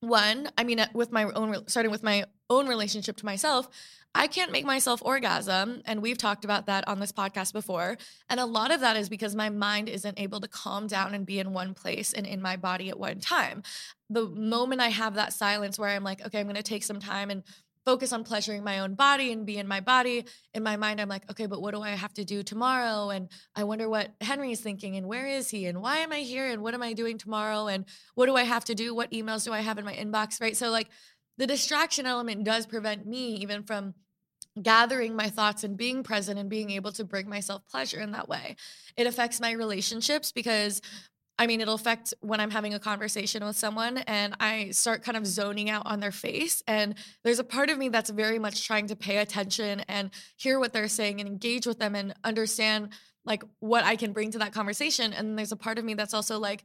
one, 0.00 0.48
I 0.56 0.64
mean, 0.64 0.80
uh, 0.80 0.88
with 0.94 1.12
my 1.12 1.24
own, 1.24 1.66
starting 1.68 1.90
with 1.90 2.02
my 2.02 2.24
own 2.48 2.66
relationship 2.68 3.16
to 3.18 3.24
myself, 3.24 3.68
I 4.14 4.26
can't 4.26 4.50
make 4.50 4.64
myself 4.64 5.00
orgasm. 5.04 5.82
And 5.84 6.02
we've 6.02 6.18
talked 6.18 6.44
about 6.44 6.66
that 6.66 6.86
on 6.88 6.98
this 6.98 7.12
podcast 7.12 7.52
before. 7.52 7.96
And 8.28 8.40
a 8.40 8.46
lot 8.46 8.72
of 8.72 8.80
that 8.80 8.96
is 8.96 9.08
because 9.08 9.34
my 9.36 9.50
mind 9.50 9.88
isn't 9.88 10.18
able 10.18 10.40
to 10.40 10.48
calm 10.48 10.86
down 10.88 11.14
and 11.14 11.24
be 11.24 11.38
in 11.38 11.52
one 11.52 11.74
place 11.74 12.12
and 12.12 12.26
in 12.26 12.42
my 12.42 12.56
body 12.56 12.88
at 12.88 12.98
one 12.98 13.20
time. 13.20 13.62
The 14.08 14.28
moment 14.28 14.80
I 14.80 14.88
have 14.88 15.14
that 15.14 15.32
silence 15.32 15.78
where 15.78 15.90
I'm 15.90 16.04
like, 16.04 16.26
okay, 16.26 16.40
I'm 16.40 16.46
going 16.46 16.56
to 16.56 16.62
take 16.62 16.82
some 16.82 16.98
time 16.98 17.30
and 17.30 17.44
focus 17.86 18.12
on 18.12 18.24
pleasuring 18.24 18.62
my 18.62 18.80
own 18.80 18.94
body 18.94 19.32
and 19.32 19.46
be 19.46 19.58
in 19.58 19.66
my 19.66 19.80
body. 19.80 20.24
In 20.54 20.62
my 20.62 20.76
mind, 20.76 21.00
I'm 21.00 21.08
like, 21.08 21.28
okay, 21.30 21.46
but 21.46 21.62
what 21.62 21.74
do 21.74 21.80
I 21.80 21.90
have 21.90 22.12
to 22.14 22.24
do 22.24 22.42
tomorrow? 22.42 23.10
And 23.10 23.28
I 23.54 23.64
wonder 23.64 23.88
what 23.88 24.10
Henry 24.20 24.52
is 24.52 24.60
thinking 24.60 24.96
and 24.96 25.06
where 25.06 25.26
is 25.26 25.50
he 25.50 25.66
and 25.66 25.80
why 25.80 25.98
am 25.98 26.12
I 26.12 26.20
here 26.20 26.46
and 26.46 26.62
what 26.62 26.74
am 26.74 26.82
I 26.82 26.92
doing 26.92 27.16
tomorrow 27.16 27.68
and 27.68 27.84
what 28.14 28.26
do 28.26 28.36
I 28.36 28.42
have 28.42 28.64
to 28.66 28.74
do? 28.74 28.94
What 28.94 29.12
emails 29.12 29.44
do 29.44 29.52
I 29.52 29.60
have 29.60 29.78
in 29.78 29.84
my 29.84 29.94
inbox? 29.94 30.40
Right. 30.40 30.56
So, 30.56 30.70
like, 30.70 30.88
the 31.40 31.46
distraction 31.46 32.04
element 32.04 32.44
does 32.44 32.66
prevent 32.66 33.06
me 33.06 33.36
even 33.36 33.62
from 33.62 33.94
gathering 34.60 35.16
my 35.16 35.30
thoughts 35.30 35.64
and 35.64 35.74
being 35.74 36.02
present 36.02 36.38
and 36.38 36.50
being 36.50 36.70
able 36.70 36.92
to 36.92 37.02
bring 37.02 37.30
myself 37.30 37.62
pleasure 37.66 37.98
in 37.98 38.10
that 38.10 38.28
way. 38.28 38.56
It 38.94 39.06
affects 39.06 39.40
my 39.40 39.52
relationships 39.52 40.32
because 40.32 40.82
I 41.38 41.46
mean, 41.46 41.62
it'll 41.62 41.76
affect 41.76 42.12
when 42.20 42.38
I'm 42.40 42.50
having 42.50 42.74
a 42.74 42.78
conversation 42.78 43.42
with 43.42 43.56
someone 43.56 43.96
and 43.96 44.36
I 44.38 44.72
start 44.72 45.02
kind 45.02 45.16
of 45.16 45.26
zoning 45.26 45.70
out 45.70 45.86
on 45.86 45.98
their 45.98 46.12
face. 46.12 46.62
And 46.66 46.94
there's 47.24 47.38
a 47.38 47.44
part 47.44 47.70
of 47.70 47.78
me 47.78 47.88
that's 47.88 48.10
very 48.10 48.38
much 48.38 48.66
trying 48.66 48.88
to 48.88 48.96
pay 48.96 49.16
attention 49.16 49.80
and 49.88 50.10
hear 50.36 50.60
what 50.60 50.74
they're 50.74 50.88
saying 50.88 51.20
and 51.20 51.26
engage 51.26 51.66
with 51.66 51.78
them 51.78 51.94
and 51.94 52.12
understand 52.22 52.90
like 53.24 53.42
what 53.60 53.84
I 53.84 53.96
can 53.96 54.12
bring 54.12 54.30
to 54.32 54.38
that 54.40 54.52
conversation. 54.52 55.14
And 55.14 55.38
there's 55.38 55.52
a 55.52 55.56
part 55.56 55.78
of 55.78 55.86
me 55.86 55.94
that's 55.94 56.12
also 56.12 56.38
like, 56.38 56.64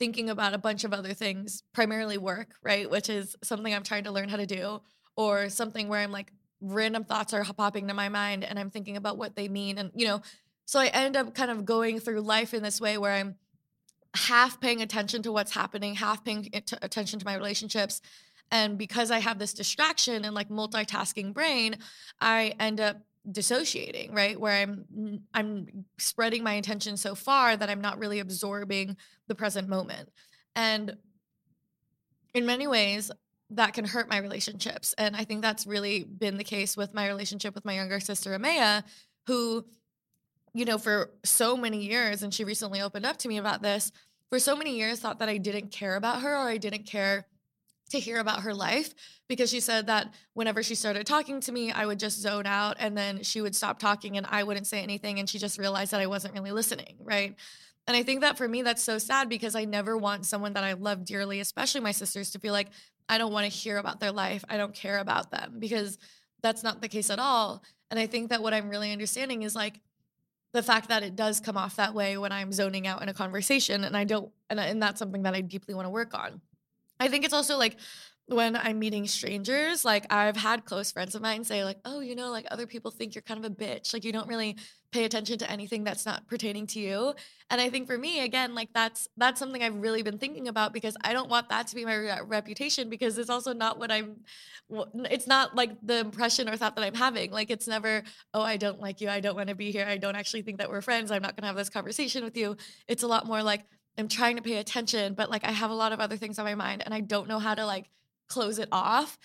thinking 0.00 0.30
about 0.30 0.54
a 0.54 0.58
bunch 0.58 0.82
of 0.82 0.92
other 0.92 1.14
things, 1.14 1.62
primarily 1.72 2.18
work, 2.18 2.54
right? 2.62 2.90
Which 2.90 3.08
is 3.08 3.36
something 3.44 3.72
I'm 3.72 3.84
trying 3.84 4.04
to 4.04 4.10
learn 4.10 4.28
how 4.28 4.38
to 4.38 4.46
do, 4.46 4.80
or 5.16 5.48
something 5.50 5.86
where 5.86 6.00
I'm 6.00 6.10
like, 6.10 6.32
random 6.60 7.04
thoughts 7.04 7.32
are 7.32 7.44
popping 7.44 7.88
to 7.88 7.94
my 7.94 8.08
mind 8.08 8.44
and 8.44 8.58
I'm 8.58 8.70
thinking 8.70 8.96
about 8.96 9.18
what 9.18 9.36
they 9.36 9.48
mean. 9.48 9.78
And, 9.78 9.90
you 9.94 10.06
know, 10.06 10.22
so 10.64 10.80
I 10.80 10.86
end 10.86 11.16
up 11.16 11.34
kind 11.34 11.50
of 11.50 11.64
going 11.64 12.00
through 12.00 12.20
life 12.20 12.54
in 12.54 12.62
this 12.62 12.80
way 12.80 12.98
where 12.98 13.12
I'm 13.12 13.36
half 14.14 14.60
paying 14.60 14.82
attention 14.82 15.22
to 15.22 15.32
what's 15.32 15.52
happening, 15.52 15.94
half 15.94 16.24
paying 16.24 16.50
attention 16.82 17.18
to 17.18 17.24
my 17.24 17.34
relationships. 17.34 18.00
And 18.50 18.76
because 18.76 19.10
I 19.10 19.20
have 19.20 19.38
this 19.38 19.54
distraction 19.54 20.24
and 20.24 20.34
like 20.34 20.48
multitasking 20.48 21.32
brain, 21.32 21.76
I 22.20 22.54
end 22.58 22.80
up 22.80 22.98
dissociating, 23.30 24.14
right? 24.14 24.38
Where 24.38 24.52
I'm 24.52 25.22
I'm 25.34 25.84
spreading 25.98 26.42
my 26.42 26.54
attention 26.54 26.96
so 26.96 27.14
far 27.14 27.56
that 27.56 27.68
I'm 27.68 27.80
not 27.80 27.98
really 27.98 28.18
absorbing 28.18 28.96
the 29.28 29.34
present 29.34 29.68
moment. 29.68 30.10
And 30.54 30.96
in 32.34 32.46
many 32.46 32.66
ways, 32.66 33.10
that 33.50 33.74
can 33.74 33.84
hurt 33.84 34.08
my 34.08 34.18
relationships. 34.18 34.94
And 34.96 35.16
I 35.16 35.24
think 35.24 35.42
that's 35.42 35.66
really 35.66 36.04
been 36.04 36.36
the 36.36 36.44
case 36.44 36.76
with 36.76 36.94
my 36.94 37.08
relationship 37.08 37.54
with 37.54 37.64
my 37.64 37.74
younger 37.74 38.00
sister, 38.00 38.38
Amaya, 38.38 38.84
who 39.26 39.64
you 40.52 40.64
know, 40.64 40.78
for 40.78 41.10
so 41.24 41.56
many 41.56 41.84
years, 41.84 42.22
and 42.22 42.34
she 42.34 42.44
recently 42.44 42.80
opened 42.80 43.06
up 43.06 43.16
to 43.18 43.28
me 43.28 43.38
about 43.38 43.62
this, 43.62 43.92
for 44.28 44.38
so 44.38 44.56
many 44.56 44.76
years 44.76 45.00
thought 45.00 45.18
that 45.20 45.28
I 45.28 45.38
didn't 45.38 45.70
care 45.70 45.96
about 45.96 46.22
her 46.22 46.34
or 46.34 46.48
I 46.48 46.56
didn't 46.56 46.86
care 46.86 47.26
to 47.90 48.00
hear 48.00 48.18
about 48.18 48.42
her 48.42 48.54
life 48.54 48.94
because 49.28 49.50
she 49.50 49.60
said 49.60 49.86
that 49.86 50.12
whenever 50.34 50.62
she 50.62 50.74
started 50.74 51.06
talking 51.06 51.40
to 51.40 51.52
me, 51.52 51.70
I 51.70 51.86
would 51.86 51.98
just 51.98 52.20
zone 52.20 52.46
out 52.46 52.76
and 52.78 52.96
then 52.96 53.22
she 53.22 53.40
would 53.40 53.54
stop 53.54 53.78
talking 53.78 54.16
and 54.16 54.26
I 54.28 54.42
wouldn't 54.42 54.66
say 54.66 54.82
anything. 54.82 55.18
And 55.18 55.28
she 55.28 55.38
just 55.38 55.58
realized 55.58 55.92
that 55.92 56.00
I 56.00 56.06
wasn't 56.06 56.34
really 56.34 56.52
listening. 56.52 56.96
Right. 57.00 57.36
And 57.86 57.96
I 57.96 58.02
think 58.02 58.20
that 58.20 58.38
for 58.38 58.46
me, 58.46 58.62
that's 58.62 58.82
so 58.82 58.98
sad 58.98 59.28
because 59.28 59.54
I 59.54 59.64
never 59.64 59.96
want 59.96 60.26
someone 60.26 60.52
that 60.52 60.64
I 60.64 60.74
love 60.74 61.04
dearly, 61.04 61.40
especially 61.40 61.80
my 61.80 61.92
sisters, 61.92 62.30
to 62.30 62.38
feel 62.38 62.52
like 62.52 62.68
I 63.08 63.18
don't 63.18 63.32
want 63.32 63.50
to 63.50 63.56
hear 63.56 63.78
about 63.78 64.00
their 64.00 64.12
life. 64.12 64.44
I 64.48 64.56
don't 64.56 64.74
care 64.74 64.98
about 64.98 65.30
them 65.30 65.56
because 65.58 65.98
that's 66.42 66.62
not 66.62 66.80
the 66.80 66.88
case 66.88 67.10
at 67.10 67.18
all. 67.18 67.62
And 67.90 67.98
I 67.98 68.06
think 68.06 68.30
that 68.30 68.42
what 68.42 68.54
I'm 68.54 68.68
really 68.68 68.92
understanding 68.92 69.42
is 69.42 69.56
like, 69.56 69.80
the 70.52 70.62
fact 70.62 70.88
that 70.88 71.02
it 71.02 71.16
does 71.16 71.40
come 71.40 71.56
off 71.56 71.76
that 71.76 71.94
way 71.94 72.18
when 72.18 72.32
I'm 72.32 72.52
zoning 72.52 72.86
out 72.86 73.02
in 73.02 73.08
a 73.08 73.14
conversation 73.14 73.84
and 73.84 73.96
I 73.96 74.04
don't 74.04 74.32
and, 74.48 74.58
and 74.58 74.82
that's 74.82 74.98
something 74.98 75.22
that 75.22 75.34
I 75.34 75.42
deeply 75.42 75.74
want 75.74 75.86
to 75.86 75.90
work 75.90 76.12
on. 76.12 76.40
I 77.00 77.08
think 77.08 77.24
it's 77.24 77.34
also 77.34 77.56
like 77.56 77.76
when 78.26 78.54
I'm 78.54 78.78
meeting 78.78 79.08
strangers, 79.08 79.84
like 79.84 80.06
I've 80.12 80.36
had 80.36 80.64
close 80.64 80.92
friends 80.92 81.16
of 81.16 81.22
mine 81.22 81.42
say, 81.42 81.64
like, 81.64 81.78
oh, 81.84 81.98
you 81.98 82.14
know, 82.14 82.30
like 82.30 82.46
other 82.50 82.66
people 82.66 82.92
think 82.92 83.14
you're 83.14 83.22
kind 83.22 83.44
of 83.44 83.50
a 83.50 83.54
bitch. 83.54 83.92
Like 83.92 84.04
you 84.04 84.12
don't 84.12 84.28
really 84.28 84.56
pay 84.92 85.04
attention 85.04 85.38
to 85.38 85.50
anything 85.50 85.82
that's 85.82 86.06
not 86.06 86.28
pertaining 86.28 86.66
to 86.68 86.80
you. 86.80 87.12
And 87.48 87.60
I 87.60 87.70
think 87.70 87.88
for 87.88 87.98
me, 87.98 88.20
again, 88.20 88.54
like 88.54 88.68
that's 88.72 89.08
that's 89.16 89.40
something 89.40 89.62
I've 89.62 89.76
really 89.76 90.02
been 90.02 90.18
thinking 90.18 90.46
about 90.46 90.72
because 90.72 90.96
I 91.02 91.12
don't 91.12 91.28
want 91.28 91.48
that 91.48 91.66
to 91.68 91.74
be 91.74 91.84
my 91.84 91.94
re- 91.94 92.20
reputation 92.24 92.88
because 92.88 93.18
it's 93.18 93.30
also 93.30 93.52
not 93.52 93.80
what 93.80 93.90
I'm. 93.90 94.18
It's 95.10 95.26
not 95.26 95.56
like 95.56 95.72
the 95.82 95.98
impression 95.98 96.48
or 96.48 96.56
thought 96.56 96.76
that 96.76 96.84
I'm 96.84 96.94
having. 96.94 97.32
Like 97.32 97.50
it's 97.50 97.66
never, 97.66 98.04
oh, 98.32 98.42
I 98.42 98.56
don't 98.56 98.80
like 98.80 99.00
you. 99.00 99.08
I 99.08 99.18
don't 99.18 99.34
want 99.34 99.48
to 99.48 99.56
be 99.56 99.72
here. 99.72 99.86
I 99.86 99.96
don't 99.96 100.14
actually 100.14 100.42
think 100.42 100.58
that 100.58 100.70
we're 100.70 100.82
friends. 100.82 101.10
I'm 101.10 101.22
not 101.22 101.34
going 101.34 101.42
to 101.42 101.48
have 101.48 101.56
this 101.56 101.70
conversation 101.70 102.22
with 102.22 102.36
you. 102.36 102.56
It's 102.86 103.02
a 103.02 103.08
lot 103.08 103.26
more 103.26 103.42
like 103.42 103.64
I'm 103.98 104.08
trying 104.08 104.36
to 104.36 104.42
pay 104.42 104.56
attention, 104.56 105.14
but 105.14 105.30
like 105.30 105.44
I 105.44 105.50
have 105.50 105.70
a 105.70 105.74
lot 105.74 105.92
of 105.92 106.00
other 106.00 106.16
things 106.16 106.38
on 106.38 106.44
my 106.44 106.54
mind 106.54 106.82
and 106.84 106.94
I 106.94 107.00
don't 107.00 107.28
know 107.28 107.38
how 107.38 107.54
to 107.54 107.66
like 107.66 107.90
close 108.28 108.58
it 108.58 108.68
off. 108.72 109.18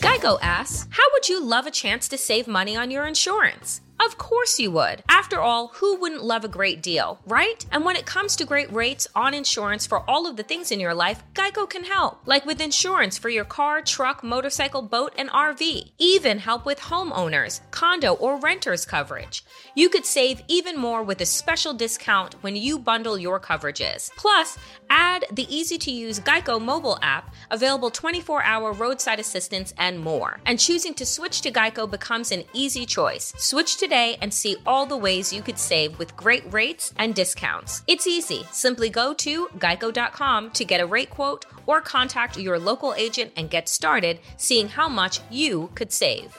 Geico 0.00 0.38
asks, 0.42 0.86
How 0.90 1.04
would 1.12 1.28
you 1.28 1.42
love 1.42 1.66
a 1.66 1.70
chance 1.70 2.08
to 2.08 2.18
save 2.18 2.46
money 2.46 2.76
on 2.76 2.90
your 2.90 3.06
insurance? 3.06 3.80
Of 4.02 4.16
course 4.16 4.58
you 4.58 4.70
would. 4.70 5.02
After 5.10 5.40
all, 5.40 5.68
who 5.74 5.96
wouldn't 5.96 6.24
love 6.24 6.42
a 6.42 6.48
great 6.48 6.82
deal, 6.82 7.20
right? 7.26 7.66
And 7.70 7.84
when 7.84 7.96
it 7.96 8.06
comes 8.06 8.34
to 8.36 8.46
great 8.46 8.72
rates 8.72 9.06
on 9.14 9.34
insurance 9.34 9.86
for 9.86 10.08
all 10.08 10.26
of 10.26 10.36
the 10.36 10.42
things 10.42 10.72
in 10.72 10.80
your 10.80 10.94
life, 10.94 11.22
Geico 11.34 11.68
can 11.68 11.84
help. 11.84 12.22
Like 12.24 12.46
with 12.46 12.62
insurance 12.62 13.18
for 13.18 13.28
your 13.28 13.44
car, 13.44 13.82
truck, 13.82 14.24
motorcycle, 14.24 14.80
boat, 14.80 15.12
and 15.18 15.28
RV. 15.28 15.90
Even 15.98 16.38
help 16.38 16.64
with 16.64 16.80
homeowners, 16.80 17.60
condo, 17.72 18.14
or 18.14 18.40
renters 18.40 18.86
coverage. 18.86 19.44
You 19.80 19.88
could 19.88 20.04
save 20.04 20.42
even 20.46 20.76
more 20.76 21.02
with 21.02 21.22
a 21.22 21.24
special 21.24 21.72
discount 21.72 22.34
when 22.42 22.54
you 22.54 22.78
bundle 22.78 23.16
your 23.16 23.40
coverages. 23.40 24.10
Plus, 24.14 24.58
add 24.90 25.24
the 25.32 25.46
easy 25.48 25.78
to 25.78 25.90
use 25.90 26.20
Geico 26.20 26.60
mobile 26.60 26.98
app, 27.00 27.34
available 27.50 27.88
24 27.88 28.42
hour 28.42 28.74
roadside 28.74 29.18
assistance, 29.18 29.72
and 29.78 29.98
more. 29.98 30.38
And 30.44 30.58
choosing 30.58 30.92
to 30.96 31.06
switch 31.06 31.40
to 31.40 31.50
Geico 31.50 31.90
becomes 31.90 32.30
an 32.30 32.44
easy 32.52 32.84
choice. 32.84 33.32
Switch 33.38 33.78
today 33.78 34.18
and 34.20 34.34
see 34.34 34.58
all 34.66 34.84
the 34.84 34.98
ways 34.98 35.32
you 35.32 35.40
could 35.40 35.58
save 35.58 35.98
with 35.98 36.14
great 36.14 36.44
rates 36.52 36.92
and 36.98 37.14
discounts. 37.14 37.82
It's 37.86 38.06
easy. 38.06 38.44
Simply 38.52 38.90
go 38.90 39.14
to 39.14 39.46
geico.com 39.56 40.50
to 40.50 40.64
get 40.66 40.82
a 40.82 40.86
rate 40.86 41.08
quote 41.08 41.46
or 41.64 41.80
contact 41.80 42.38
your 42.38 42.58
local 42.58 42.92
agent 42.98 43.32
and 43.34 43.48
get 43.48 43.66
started 43.66 44.20
seeing 44.36 44.68
how 44.68 44.90
much 44.90 45.20
you 45.30 45.70
could 45.74 45.90
save. 45.90 46.36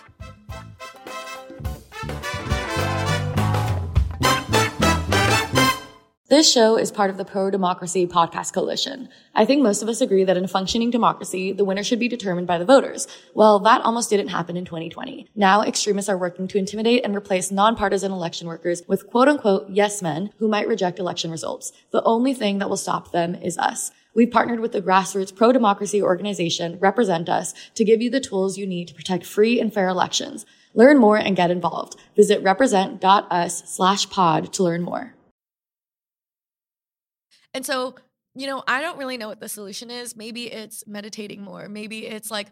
This 6.31 6.49
show 6.49 6.77
is 6.77 6.93
part 6.93 7.09
of 7.09 7.17
the 7.17 7.25
Pro 7.25 7.51
Democracy 7.51 8.07
Podcast 8.07 8.53
Coalition. 8.53 9.09
I 9.35 9.43
think 9.43 9.61
most 9.61 9.81
of 9.81 9.89
us 9.89 9.99
agree 9.99 10.23
that 10.23 10.37
in 10.37 10.45
a 10.45 10.47
functioning 10.47 10.89
democracy, 10.89 11.51
the 11.51 11.65
winner 11.65 11.83
should 11.83 11.99
be 11.99 12.07
determined 12.07 12.47
by 12.47 12.57
the 12.57 12.63
voters. 12.63 13.05
Well, 13.33 13.59
that 13.59 13.81
almost 13.81 14.09
didn't 14.09 14.29
happen 14.29 14.55
in 14.55 14.63
2020. 14.63 15.27
Now, 15.35 15.61
extremists 15.61 16.07
are 16.07 16.17
working 16.17 16.47
to 16.47 16.57
intimidate 16.57 17.03
and 17.03 17.13
replace 17.13 17.51
nonpartisan 17.51 18.13
election 18.13 18.47
workers 18.47 18.81
with 18.87 19.07
quote 19.07 19.27
unquote 19.27 19.69
yes 19.71 20.01
men 20.01 20.29
who 20.37 20.47
might 20.47 20.69
reject 20.69 20.99
election 20.99 21.31
results. 21.31 21.73
The 21.91 22.01
only 22.03 22.33
thing 22.33 22.59
that 22.59 22.69
will 22.69 22.77
stop 22.77 23.11
them 23.11 23.35
is 23.35 23.57
us. 23.57 23.91
We've 24.15 24.31
partnered 24.31 24.61
with 24.61 24.71
the 24.71 24.81
grassroots 24.81 25.35
pro-democracy 25.35 26.01
organization 26.01 26.79
Represent 26.79 27.27
Us 27.27 27.53
to 27.75 27.83
give 27.83 28.01
you 28.01 28.09
the 28.09 28.21
tools 28.21 28.57
you 28.57 28.65
need 28.65 28.87
to 28.87 28.93
protect 28.93 29.25
free 29.25 29.59
and 29.59 29.73
fair 29.73 29.89
elections. 29.89 30.45
Learn 30.73 30.97
more 30.97 31.17
and 31.17 31.35
get 31.35 31.51
involved. 31.51 31.97
Visit 32.15 32.41
represent.us 32.41 33.69
slash 33.69 34.09
pod 34.09 34.53
to 34.53 34.63
learn 34.63 34.81
more. 34.81 35.13
And 37.53 37.65
so, 37.65 37.95
you 38.35 38.47
know, 38.47 38.63
I 38.67 38.81
don't 38.81 38.97
really 38.97 39.17
know 39.17 39.27
what 39.27 39.39
the 39.39 39.49
solution 39.49 39.89
is. 39.91 40.15
Maybe 40.15 40.51
it's 40.51 40.85
meditating 40.87 41.41
more. 41.41 41.67
Maybe 41.67 42.07
it's 42.07 42.31
like 42.31 42.47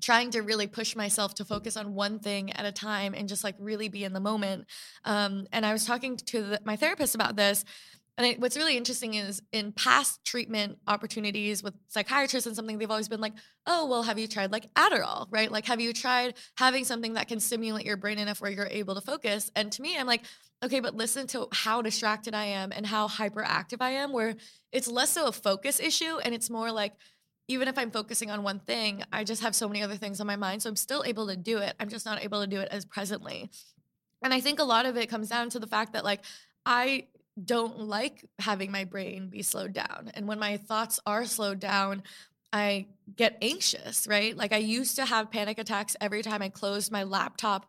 trying 0.00 0.30
to 0.30 0.40
really 0.40 0.66
push 0.66 0.96
myself 0.96 1.34
to 1.34 1.44
focus 1.44 1.76
on 1.76 1.94
one 1.94 2.18
thing 2.18 2.52
at 2.52 2.64
a 2.64 2.72
time 2.72 3.14
and 3.14 3.28
just 3.28 3.44
like 3.44 3.54
really 3.58 3.88
be 3.88 4.04
in 4.04 4.12
the 4.12 4.20
moment. 4.20 4.66
Um, 5.04 5.46
and 5.52 5.66
I 5.66 5.72
was 5.72 5.84
talking 5.84 6.16
to 6.16 6.42
the, 6.42 6.60
my 6.64 6.76
therapist 6.76 7.14
about 7.14 7.36
this. 7.36 7.64
And 8.16 8.26
it, 8.26 8.40
what's 8.40 8.56
really 8.56 8.76
interesting 8.76 9.14
is 9.14 9.40
in 9.52 9.72
past 9.72 10.24
treatment 10.24 10.78
opportunities 10.86 11.62
with 11.62 11.74
psychiatrists 11.88 12.46
and 12.46 12.54
something, 12.54 12.76
they've 12.76 12.90
always 12.90 13.08
been 13.08 13.20
like, 13.20 13.32
oh, 13.66 13.86
well, 13.86 14.02
have 14.02 14.18
you 14.18 14.26
tried 14.26 14.52
like 14.52 14.72
Adderall, 14.74 15.26
right? 15.30 15.50
Like, 15.50 15.66
have 15.66 15.80
you 15.80 15.92
tried 15.92 16.34
having 16.56 16.84
something 16.84 17.14
that 17.14 17.28
can 17.28 17.40
stimulate 17.40 17.86
your 17.86 17.96
brain 17.96 18.18
enough 18.18 18.40
where 18.40 18.50
you're 18.50 18.66
able 18.66 18.94
to 18.94 19.00
focus? 19.00 19.50
And 19.56 19.72
to 19.72 19.82
me, 19.82 19.96
I'm 19.96 20.06
like, 20.06 20.22
okay, 20.62 20.80
but 20.80 20.94
listen 20.94 21.26
to 21.28 21.48
how 21.52 21.82
distracted 21.82 22.34
I 22.34 22.44
am 22.46 22.72
and 22.72 22.86
how 22.86 23.08
hyperactive 23.08 23.78
I 23.80 23.90
am, 23.90 24.12
where 24.12 24.34
it's 24.72 24.88
less 24.88 25.10
so 25.10 25.26
a 25.26 25.32
focus 25.32 25.80
issue 25.80 26.18
and 26.18 26.34
it's 26.34 26.50
more 26.50 26.70
like, 26.70 26.92
even 27.48 27.66
if 27.66 27.78
I'm 27.78 27.90
focusing 27.90 28.30
on 28.30 28.42
one 28.42 28.60
thing, 28.60 29.02
I 29.12 29.24
just 29.24 29.42
have 29.42 29.54
so 29.56 29.66
many 29.68 29.82
other 29.82 29.96
things 29.96 30.20
on 30.20 30.26
my 30.26 30.36
mind. 30.36 30.62
So 30.62 30.68
I'm 30.68 30.76
still 30.76 31.02
able 31.04 31.26
to 31.28 31.36
do 31.36 31.58
it. 31.58 31.74
I'm 31.80 31.88
just 31.88 32.06
not 32.06 32.22
able 32.22 32.40
to 32.42 32.46
do 32.46 32.60
it 32.60 32.68
as 32.70 32.84
presently. 32.84 33.50
And 34.22 34.32
I 34.32 34.40
think 34.40 34.60
a 34.60 34.64
lot 34.64 34.86
of 34.86 34.96
it 34.96 35.08
comes 35.08 35.28
down 35.30 35.50
to 35.50 35.58
the 35.58 35.66
fact 35.66 35.94
that, 35.94 36.04
like, 36.04 36.20
I 36.64 37.08
don't 37.42 37.80
like 37.80 38.24
having 38.38 38.70
my 38.70 38.84
brain 38.84 39.28
be 39.30 39.42
slowed 39.42 39.72
down. 39.72 40.10
And 40.14 40.28
when 40.28 40.38
my 40.38 40.58
thoughts 40.58 41.00
are 41.06 41.24
slowed 41.24 41.58
down, 41.58 42.02
I 42.52 42.86
get 43.16 43.38
anxious, 43.40 44.06
right? 44.06 44.36
Like 44.36 44.52
I 44.52 44.58
used 44.58 44.96
to 44.96 45.04
have 45.04 45.30
panic 45.30 45.58
attacks 45.58 45.96
every 46.00 46.22
time 46.22 46.42
I 46.42 46.48
closed 46.48 46.90
my 46.90 47.04
laptop 47.04 47.66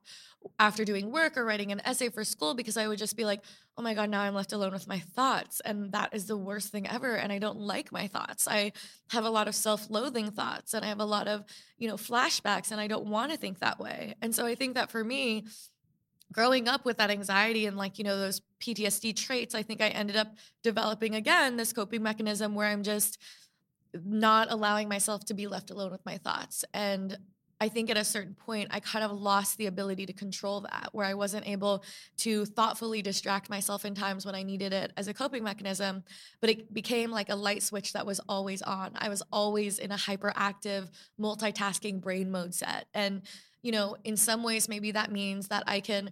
after 0.60 0.84
doing 0.86 1.12
work 1.12 1.38
or 1.38 1.46
writing 1.46 1.72
an 1.72 1.82
essay 1.86 2.10
for 2.10 2.24
school 2.24 2.54
because 2.54 2.78
I 2.78 2.88
would 2.88 2.98
just 2.98 3.16
be 3.16 3.26
like, 3.26 3.42
oh 3.78 3.82
my 3.82 3.94
God, 3.94 4.10
now 4.10 4.22
I'm 4.22 4.34
left 4.34 4.54
alone 4.54 4.74
with 4.74 4.88
my 4.88 5.00
thoughts. 5.00 5.62
And 5.64 5.92
that 5.92 6.14
is 6.14 6.26
the 6.26 6.38
worst 6.38 6.72
thing 6.72 6.88
ever. 6.88 7.16
And 7.16 7.32
I 7.32 7.40
don't 7.40 7.60
like 7.60 7.92
my 7.92 8.08
thoughts. 8.08 8.48
I 8.48 8.74
have 9.12 9.26
a 9.26 9.30
lot 9.30 9.48
of 9.48 9.56
self 9.56 9.90
loathing 9.90 10.32
thoughts 10.32 10.74
and 10.74 10.84
I 10.84 10.88
have 10.88 11.00
a 11.00 11.06
lot 11.06 11.28
of, 11.28 11.44
you 11.78 11.88
know, 11.88 11.96
flashbacks 11.96 12.72
and 12.72 12.82
I 12.82 12.88
don't 12.88 13.06
want 13.06 13.32
to 13.32 13.38
think 13.38 13.60
that 13.60 13.80
way. 13.80 14.16
And 14.22 14.34
so 14.34 14.46
I 14.46 14.56
think 14.56 14.76
that 14.76 14.92
for 14.92 15.04
me, 15.04 15.46
growing 16.32 16.68
up 16.68 16.86
with 16.86 16.98
that 16.98 17.12
anxiety 17.12 17.66
and 17.66 17.78
like, 17.78 17.98
you 17.98 18.04
know, 18.04 18.18
those 18.18 18.42
PTSD 18.60 19.16
traits, 19.16 19.54
I 19.54 19.64
think 19.64 19.82
I 19.82 19.90
ended 19.90 20.16
up 20.16 20.36
developing 20.64 21.16
again 21.16 21.58
this 21.58 21.74
coping 21.74 22.04
mechanism 22.04 22.56
where 22.56 22.68
I'm 22.68 22.84
just, 22.84 23.18
not 24.06 24.52
allowing 24.52 24.88
myself 24.88 25.26
to 25.26 25.34
be 25.34 25.48
left 25.48 25.70
alone 25.72 25.92
with 25.92 26.06
my 26.06 26.18
thoughts. 26.18 26.64
And 26.74 27.18
I 27.62 27.70
think 27.70 27.92
at 27.92 27.96
a 27.96 28.04
certain 28.04 28.34
point, 28.34 28.70
I 28.72 28.80
kind 28.80 29.06
of 29.06 29.12
lost 29.12 29.60
the 29.60 29.68
ability 29.68 30.08
to 30.08 30.14
control 30.14 30.62
that, 30.62 30.90
where 30.94 31.06
I 31.06 31.14
wasn't 31.14 31.48
able 31.48 31.84
to 32.18 32.44
thoughtfully 32.46 33.04
distract 33.04 33.52
myself 33.52 33.86
in 33.86 33.94
times 33.94 34.26
when 34.26 34.34
I 34.34 34.42
needed 34.42 34.74
it 34.74 34.92
as 34.98 35.08
a 35.08 35.14
coping 35.14 35.44
mechanism. 35.44 36.04
But 36.40 36.50
it 36.50 36.74
became 36.74 37.12
like 37.12 37.30
a 37.30 37.36
light 37.36 37.62
switch 37.62 37.94
that 37.94 38.04
was 38.04 38.20
always 38.28 38.64
on. 38.64 38.94
I 38.96 39.10
was 39.10 39.22
always 39.32 39.78
in 39.78 39.92
a 39.92 39.96
hyperactive, 39.96 40.90
multitasking 41.20 42.02
brain 42.02 42.32
mode 42.32 42.56
set. 42.56 42.88
And, 42.96 43.22
you 43.62 43.72
know, 43.72 43.96
in 44.04 44.18
some 44.18 44.42
ways, 44.42 44.68
maybe 44.68 44.90
that 44.94 45.12
means 45.12 45.50
that 45.50 45.64
I 45.68 45.82
can 45.82 46.10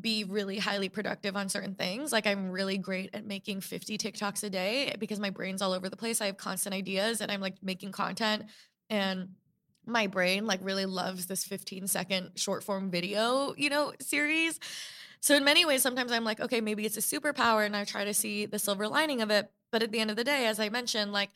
be 0.00 0.22
really 0.22 0.58
highly 0.58 0.88
productive 0.88 1.36
on 1.36 1.48
certain 1.48 1.74
things. 1.74 2.12
Like 2.12 2.28
I'm 2.28 2.52
really 2.52 2.78
great 2.78 3.10
at 3.14 3.26
making 3.26 3.62
50 3.62 3.98
TikToks 3.98 4.44
a 4.44 4.50
day 4.50 4.94
because 5.00 5.18
my 5.18 5.30
brain's 5.30 5.60
all 5.60 5.72
over 5.72 5.88
the 5.88 5.96
place. 5.96 6.20
I 6.20 6.26
have 6.26 6.36
constant 6.36 6.72
ideas 6.72 7.20
and 7.20 7.32
I'm 7.32 7.40
like 7.40 7.56
making 7.64 7.90
content 7.90 8.44
and 8.90 9.30
my 9.86 10.06
brain 10.06 10.46
like 10.46 10.60
really 10.62 10.86
loves 10.86 11.26
this 11.26 11.44
15 11.44 11.86
second 11.86 12.32
short 12.36 12.62
form 12.64 12.90
video, 12.90 13.54
you 13.56 13.70
know, 13.70 13.92
series. 14.00 14.58
So 15.20 15.34
in 15.34 15.44
many 15.44 15.64
ways 15.64 15.82
sometimes 15.82 16.12
I'm 16.12 16.24
like, 16.24 16.40
okay, 16.40 16.60
maybe 16.60 16.84
it's 16.84 16.96
a 16.96 17.00
superpower 17.00 17.64
and 17.64 17.76
I 17.76 17.84
try 17.84 18.04
to 18.04 18.14
see 18.14 18.46
the 18.46 18.58
silver 18.58 18.88
lining 18.88 19.22
of 19.22 19.30
it, 19.30 19.50
but 19.72 19.82
at 19.82 19.92
the 19.92 20.00
end 20.00 20.10
of 20.10 20.16
the 20.16 20.24
day 20.24 20.46
as 20.46 20.60
I 20.60 20.68
mentioned, 20.68 21.12
like 21.12 21.30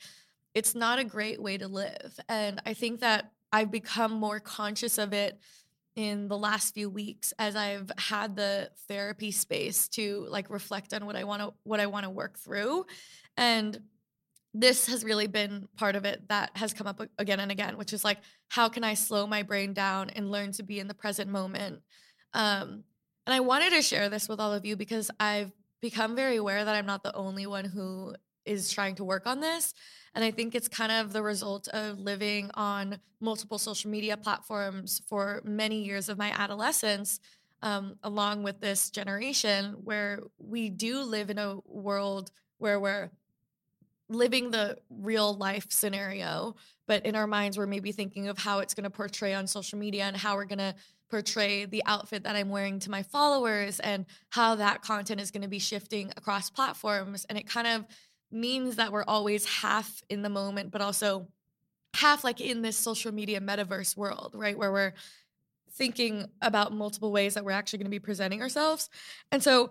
it's 0.53 0.75
not 0.75 0.99
a 0.99 1.03
great 1.03 1.41
way 1.41 1.57
to 1.57 1.67
live. 1.67 2.19
And 2.27 2.61
I 2.65 2.73
think 2.73 3.01
that 3.01 3.31
I've 3.51 3.71
become 3.71 4.11
more 4.11 4.39
conscious 4.39 4.97
of 4.97 5.13
it 5.13 5.39
in 5.95 6.27
the 6.27 6.37
last 6.37 6.73
few 6.73 6.89
weeks 6.89 7.33
as 7.39 7.55
I've 7.55 7.91
had 7.97 8.35
the 8.35 8.69
therapy 8.87 9.31
space 9.31 9.87
to 9.89 10.25
like 10.29 10.49
reflect 10.49 10.93
on 10.93 11.05
what 11.05 11.15
I 11.15 11.23
want 11.23 11.41
to 11.41 11.53
what 11.63 11.79
I 11.79 11.87
want 11.87 12.05
to 12.05 12.09
work 12.09 12.37
through 12.37 12.85
and 13.35 13.79
this 14.61 14.87
has 14.87 15.03
really 15.03 15.27
been 15.27 15.67
part 15.77 15.95
of 15.95 16.05
it 16.05 16.27
that 16.29 16.51
has 16.55 16.73
come 16.73 16.87
up 16.87 17.01
again 17.17 17.39
and 17.39 17.51
again 17.51 17.77
which 17.77 17.93
is 17.93 18.03
like 18.03 18.19
how 18.49 18.67
can 18.69 18.83
I 18.83 18.93
slow 18.93 19.27
my 19.27 19.43
brain 19.43 19.73
down 19.73 20.09
and 20.09 20.31
learn 20.31 20.51
to 20.53 20.63
be 20.63 20.79
in 20.79 20.87
the 20.87 20.93
present 20.93 21.29
moment? 21.29 21.81
Um 22.33 22.83
and 23.25 23.33
I 23.33 23.41
wanted 23.41 23.71
to 23.73 23.81
share 23.81 24.09
this 24.09 24.27
with 24.27 24.39
all 24.39 24.53
of 24.53 24.65
you 24.65 24.75
because 24.75 25.11
I've 25.19 25.51
become 25.81 26.15
very 26.15 26.37
aware 26.37 26.65
that 26.65 26.75
I'm 26.75 26.85
not 26.85 27.03
the 27.03 27.15
only 27.15 27.45
one 27.45 27.65
who 27.65 28.15
is 28.45 28.71
trying 28.71 28.95
to 28.95 29.03
work 29.03 29.27
on 29.27 29.39
this. 29.39 29.73
And 30.15 30.23
I 30.23 30.31
think 30.31 30.55
it's 30.55 30.67
kind 30.67 30.91
of 30.91 31.13
the 31.13 31.21
result 31.21 31.67
of 31.67 31.99
living 31.99 32.49
on 32.55 32.99
multiple 33.21 33.59
social 33.59 33.91
media 33.91 34.17
platforms 34.17 35.01
for 35.07 35.41
many 35.45 35.83
years 35.83 36.09
of 36.09 36.17
my 36.17 36.31
adolescence, 36.31 37.19
um, 37.61 37.97
along 38.03 38.43
with 38.43 38.59
this 38.59 38.89
generation 38.89 39.75
where 39.83 40.21
we 40.39 40.69
do 40.69 41.01
live 41.01 41.29
in 41.29 41.37
a 41.37 41.59
world 41.65 42.31
where 42.57 42.79
we're 42.79 43.11
living 44.09 44.51
the 44.51 44.77
real 44.89 45.35
life 45.35 45.67
scenario, 45.69 46.55
but 46.87 47.05
in 47.05 47.15
our 47.15 47.27
minds, 47.27 47.57
we're 47.57 47.67
maybe 47.67 47.91
thinking 47.91 48.27
of 48.27 48.37
how 48.37 48.59
it's 48.59 48.73
going 48.73 48.83
to 48.83 48.89
portray 48.89 49.33
on 49.33 49.47
social 49.47 49.77
media 49.77 50.03
and 50.03 50.17
how 50.17 50.35
we're 50.35 50.45
going 50.45 50.59
to 50.59 50.75
portray 51.09 51.65
the 51.65 51.83
outfit 51.85 52.23
that 52.23 52.35
I'm 52.35 52.49
wearing 52.49 52.79
to 52.79 52.91
my 52.91 53.03
followers 53.03 53.79
and 53.79 54.05
how 54.29 54.55
that 54.55 54.81
content 54.81 55.21
is 55.21 55.31
going 55.31 55.41
to 55.41 55.47
be 55.47 55.59
shifting 55.59 56.11
across 56.17 56.49
platforms. 56.49 57.25
And 57.29 57.37
it 57.37 57.47
kind 57.47 57.67
of 57.67 57.85
means 58.31 58.75
that 58.75 58.91
we're 58.91 59.03
always 59.03 59.45
half 59.45 60.03
in 60.09 60.21
the 60.21 60.29
moment, 60.29 60.71
but 60.71 60.81
also 60.81 61.27
half 61.95 62.23
like 62.23 62.41
in 62.41 62.61
this 62.61 62.77
social 62.77 63.11
media 63.11 63.41
metaverse 63.41 63.97
world, 63.97 64.33
right? 64.35 64.57
Where 64.57 64.71
we're 64.71 64.93
thinking 65.71 66.27
about 66.41 66.73
multiple 66.73 67.11
ways 67.11 67.33
that 67.35 67.45
we're 67.45 67.51
actually 67.51 67.79
going 67.79 67.87
to 67.87 67.91
be 67.91 67.99
presenting 67.99 68.41
ourselves. 68.41 68.89
And 69.31 69.41
so, 69.41 69.69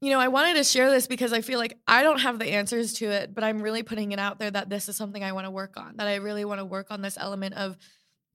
you 0.00 0.10
know, 0.10 0.18
I 0.18 0.28
wanted 0.28 0.56
to 0.56 0.64
share 0.64 0.90
this 0.90 1.06
because 1.06 1.32
I 1.32 1.42
feel 1.42 1.58
like 1.58 1.78
I 1.86 2.02
don't 2.02 2.20
have 2.20 2.38
the 2.38 2.46
answers 2.52 2.94
to 2.94 3.10
it, 3.10 3.34
but 3.34 3.44
I'm 3.44 3.60
really 3.60 3.82
putting 3.82 4.12
it 4.12 4.18
out 4.18 4.38
there 4.38 4.50
that 4.50 4.70
this 4.70 4.88
is 4.88 4.96
something 4.96 5.22
I 5.22 5.32
want 5.32 5.46
to 5.46 5.50
work 5.50 5.76
on, 5.76 5.96
that 5.96 6.06
I 6.06 6.16
really 6.16 6.44
want 6.44 6.58
to 6.60 6.64
work 6.64 6.86
on 6.90 7.02
this 7.02 7.18
element 7.20 7.54
of 7.54 7.76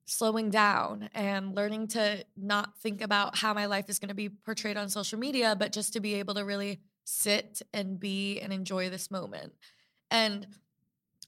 slowing 0.04 0.50
down 0.50 1.10
and 1.12 1.56
learning 1.56 1.88
to 1.88 2.24
not 2.36 2.78
think 2.78 3.02
about 3.02 3.36
how 3.36 3.52
my 3.52 3.66
life 3.66 3.88
is 3.88 3.98
going 3.98 4.08
to 4.08 4.14
be 4.14 4.28
portrayed 4.28 4.76
on 4.76 4.88
social 4.88 5.18
media, 5.18 5.56
but 5.58 5.72
just 5.72 5.92
to 5.94 6.00
be 6.00 6.14
able 6.14 6.34
to 6.34 6.44
really 6.44 6.78
sit 7.04 7.62
and 7.74 7.98
be 7.98 8.38
and 8.40 8.52
enjoy 8.52 8.88
this 8.88 9.10
moment. 9.10 9.52
And 10.10 10.46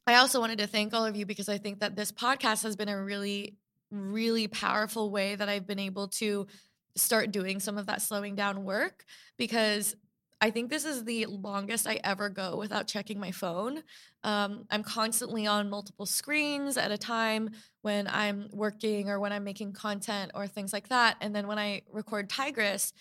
I 0.07 0.14
also 0.14 0.40
wanted 0.40 0.59
to 0.59 0.68
thank 0.68 0.94
all 0.94 1.04
of 1.04 1.16
you 1.16 1.26
because 1.26 1.48
I 1.48 1.59
think 1.59 1.81
that 1.81 1.96
this 1.96 2.12
podcast 2.12 2.62
has 2.62 2.76
been 2.76 2.88
a 2.88 3.02
really, 3.02 3.57
really 3.90 4.46
powerful 4.46 5.11
way 5.11 5.35
that 5.35 5.48
I've 5.48 5.66
been 5.66 5.81
able 5.81 6.09
to 6.09 6.46
start 6.94 7.33
doing 7.33 7.59
some 7.61 7.78
of 7.78 7.87
that 7.87 8.02
slowing 8.02 8.35
down 8.35 8.64
work 8.64 9.04
because 9.37 9.96
I 10.40 10.51
think 10.51 10.70
this 10.70 10.85
is 10.85 11.05
the 11.05 11.27
longest 11.27 11.87
I 11.87 11.98
ever 12.05 12.29
go 12.29 12.57
without 12.57 12.87
checking 12.87 13.18
my 13.18 13.33
phone. 13.33 13.83
Um, 14.22 14.66
I'm 14.70 14.85
constantly 14.85 15.46
on 15.46 15.68
multiple 15.68 16.07
screens 16.07 16.77
at 16.77 16.92
a 16.92 16.98
time 16.98 17.51
when 17.83 18.07
I'm 18.07 18.48
working 18.53 19.11
or 19.11 19.18
when 19.18 19.33
I'm 19.33 19.42
making 19.42 19.72
content 19.72 20.31
or 20.35 20.46
things 20.46 20.72
like 20.72 20.88
that. 20.88 21.16
And 21.20 21.35
then 21.35 21.48
when 21.48 21.59
I 21.59 21.83
record 21.92 22.31
Tigress, 22.31 22.92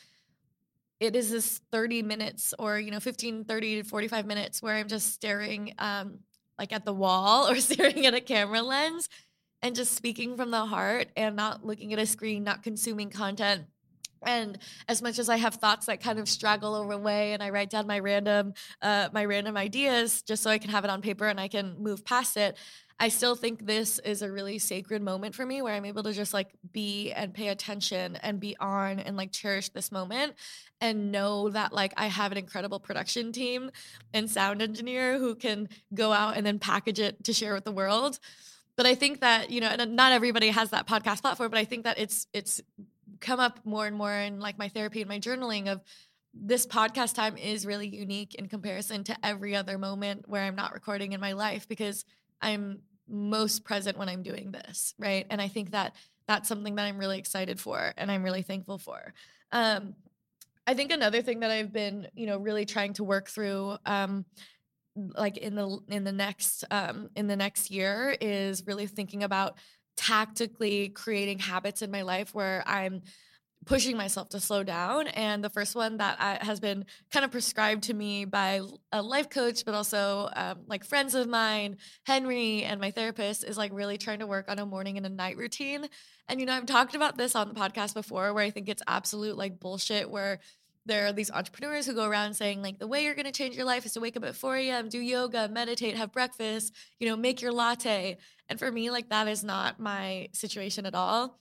it 0.99 1.15
is 1.15 1.29
this 1.29 1.61
30 1.71 2.01
minutes 2.01 2.53
or 2.57 2.79
you 2.79 2.91
know 2.91 2.99
15 2.99 3.45
30 3.45 3.83
to 3.83 3.87
45 3.87 4.25
minutes 4.25 4.61
where 4.61 4.75
i'm 4.75 4.87
just 4.87 5.13
staring 5.13 5.73
um 5.77 6.19
like 6.57 6.73
at 6.73 6.85
the 6.85 6.93
wall 6.93 7.47
or 7.49 7.57
staring 7.57 8.05
at 8.05 8.13
a 8.13 8.21
camera 8.21 8.61
lens 8.61 9.09
and 9.61 9.75
just 9.75 9.93
speaking 9.93 10.35
from 10.37 10.51
the 10.51 10.65
heart 10.65 11.07
and 11.15 11.35
not 11.35 11.65
looking 11.65 11.93
at 11.93 11.99
a 11.99 12.05
screen 12.05 12.43
not 12.43 12.63
consuming 12.63 13.09
content 13.09 13.65
and 14.25 14.57
as 14.87 15.01
much 15.01 15.19
as 15.19 15.29
i 15.29 15.37
have 15.37 15.55
thoughts 15.55 15.85
that 15.85 16.01
kind 16.01 16.19
of 16.19 16.27
straggle 16.27 16.75
away 16.91 17.33
and 17.33 17.43
i 17.43 17.49
write 17.49 17.69
down 17.69 17.85
my 17.87 17.99
random 17.99 18.53
uh, 18.81 19.09
my 19.13 19.25
random 19.25 19.57
ideas 19.57 20.21
just 20.21 20.43
so 20.43 20.49
i 20.49 20.57
can 20.57 20.69
have 20.69 20.83
it 20.83 20.89
on 20.89 21.01
paper 21.01 21.27
and 21.27 21.39
i 21.39 21.47
can 21.47 21.75
move 21.79 22.03
past 22.05 22.37
it 22.37 22.57
I 22.99 23.09
still 23.09 23.35
think 23.35 23.65
this 23.65 23.99
is 23.99 24.23
a 24.23 24.31
really 24.31 24.57
sacred 24.57 25.03
moment 25.03 25.35
for 25.35 25.45
me 25.45 25.61
where 25.61 25.75
I'm 25.75 25.85
able 25.85 26.01
to 26.03 26.13
just 26.13 26.33
like 26.33 26.49
be 26.71 27.11
and 27.11 27.31
pay 27.31 27.49
attention 27.49 28.15
and 28.17 28.39
be 28.39 28.57
on 28.59 28.99
and 28.99 29.15
like 29.15 29.31
cherish 29.31 29.69
this 29.69 29.91
moment 29.91 30.33
and 30.81 31.11
know 31.11 31.49
that 31.49 31.73
like 31.73 31.93
I 31.95 32.07
have 32.07 32.31
an 32.31 32.39
incredible 32.39 32.79
production 32.79 33.31
team 33.31 33.69
and 34.13 34.29
sound 34.29 34.63
engineer 34.63 35.19
who 35.19 35.35
can 35.35 35.69
go 35.93 36.11
out 36.11 36.37
and 36.37 36.45
then 36.45 36.57
package 36.57 36.99
it 36.99 37.23
to 37.25 37.33
share 37.33 37.53
with 37.53 37.65
the 37.65 37.71
world. 37.71 38.19
But 38.75 38.87
I 38.87 38.95
think 38.95 39.21
that, 39.21 39.51
you 39.51 39.61
know, 39.61 39.67
and 39.67 39.95
not 39.95 40.11
everybody 40.11 40.49
has 40.49 40.71
that 40.71 40.87
podcast 40.87 41.21
platform, 41.21 41.51
but 41.51 41.59
I 41.59 41.65
think 41.65 41.83
that 41.83 41.99
it's 41.99 42.25
it's 42.33 42.61
come 43.19 43.39
up 43.39 43.59
more 43.65 43.85
and 43.85 43.95
more 43.95 44.13
in 44.13 44.39
like 44.39 44.57
my 44.57 44.69
therapy 44.69 45.01
and 45.01 45.09
my 45.09 45.19
journaling 45.19 45.67
of 45.67 45.81
this 46.33 46.65
podcast 46.67 47.15
time 47.15 47.37
is 47.37 47.65
really 47.65 47.87
unique 47.87 48.35
in 48.35 48.47
comparison 48.47 49.03
to 49.05 49.17
every 49.23 49.55
other 49.55 49.77
moment 49.77 50.27
where 50.27 50.43
I'm 50.43 50.55
not 50.55 50.73
recording 50.73 51.13
in 51.13 51.21
my 51.21 51.33
life 51.33 51.67
because 51.67 52.05
I'm 52.41 52.81
most 53.07 53.63
present 53.63 53.97
when 53.97 54.09
I'm 54.09 54.23
doing 54.23 54.51
this, 54.51 54.93
right? 54.99 55.25
And 55.29 55.41
I 55.41 55.47
think 55.47 55.71
that 55.71 55.95
that's 56.27 56.47
something 56.47 56.75
that 56.75 56.85
I'm 56.85 56.97
really 56.97 57.17
excited 57.17 57.59
for 57.59 57.93
and 57.97 58.11
I'm 58.11 58.23
really 58.23 58.41
thankful 58.41 58.77
for. 58.77 59.13
Um, 59.51 59.95
I 60.67 60.73
think 60.73 60.91
another 60.91 61.21
thing 61.21 61.39
that 61.39 61.51
I've 61.51 61.71
been, 61.71 62.07
you 62.13 62.27
know, 62.27 62.37
really 62.37 62.65
trying 62.65 62.93
to 62.93 63.03
work 63.03 63.29
through, 63.29 63.77
um, 63.85 64.25
like 64.95 65.37
in 65.37 65.55
the 65.55 65.79
in 65.87 66.03
the 66.03 66.11
next 66.11 66.65
um, 66.71 67.09
in 67.15 67.27
the 67.27 67.35
next 67.35 67.71
year, 67.71 68.15
is 68.19 68.65
really 68.67 68.87
thinking 68.87 69.23
about 69.23 69.57
tactically 69.97 70.89
creating 70.89 71.39
habits 71.39 71.81
in 71.81 71.91
my 71.91 72.03
life 72.03 72.33
where 72.33 72.63
I'm 72.65 73.01
pushing 73.65 73.97
myself 73.97 74.29
to 74.29 74.39
slow 74.39 74.63
down. 74.63 75.07
And 75.07 75.43
the 75.43 75.49
first 75.49 75.75
one 75.75 75.97
that 75.97 76.17
I, 76.19 76.43
has 76.43 76.59
been 76.59 76.85
kind 77.11 77.25
of 77.25 77.31
prescribed 77.31 77.83
to 77.83 77.93
me 77.93 78.25
by 78.25 78.61
a 78.91 79.01
life 79.01 79.29
coach, 79.29 79.65
but 79.65 79.75
also 79.75 80.29
um, 80.35 80.59
like 80.67 80.85
friends 80.85 81.15
of 81.15 81.27
mine, 81.27 81.77
Henry, 82.05 82.63
and 82.63 82.79
my 82.79 82.91
therapist 82.91 83.43
is 83.43 83.57
like 83.57 83.71
really 83.73 83.97
trying 83.97 84.19
to 84.19 84.27
work 84.27 84.49
on 84.49 84.59
a 84.59 84.65
morning 84.65 84.97
and 84.97 85.05
a 85.05 85.09
night 85.09 85.37
routine. 85.37 85.87
And, 86.29 86.39
you 86.39 86.45
know, 86.45 86.53
I've 86.53 86.65
talked 86.65 86.95
about 86.95 87.17
this 87.17 87.35
on 87.35 87.49
the 87.49 87.55
podcast 87.55 87.93
before 87.93 88.33
where 88.33 88.43
I 88.43 88.51
think 88.51 88.69
it's 88.69 88.83
absolute 88.87 89.37
like 89.37 89.59
bullshit 89.59 90.09
where 90.09 90.39
there 90.87 91.07
are 91.07 91.13
these 91.13 91.31
entrepreneurs 91.31 91.85
who 91.85 91.93
go 91.93 92.05
around 92.05 92.33
saying 92.33 92.61
like 92.61 92.79
the 92.79 92.87
way 92.87 93.03
you're 93.03 93.15
going 93.15 93.25
to 93.25 93.31
change 93.31 93.55
your 93.55 93.65
life 93.65 93.85
is 93.85 93.93
to 93.93 93.99
wake 93.99 94.17
up 94.17 94.23
at 94.23 94.35
4 94.35 94.55
a.m 94.57 94.89
do 94.89 94.99
yoga 94.99 95.47
meditate 95.47 95.95
have 95.95 96.11
breakfast 96.11 96.73
you 96.99 97.07
know 97.07 97.15
make 97.15 97.41
your 97.41 97.51
latte 97.51 98.17
and 98.49 98.59
for 98.59 98.71
me 98.71 98.89
like 98.89 99.09
that 99.09 99.27
is 99.27 99.43
not 99.43 99.79
my 99.79 100.29
situation 100.33 100.85
at 100.85 100.95
all 100.95 101.39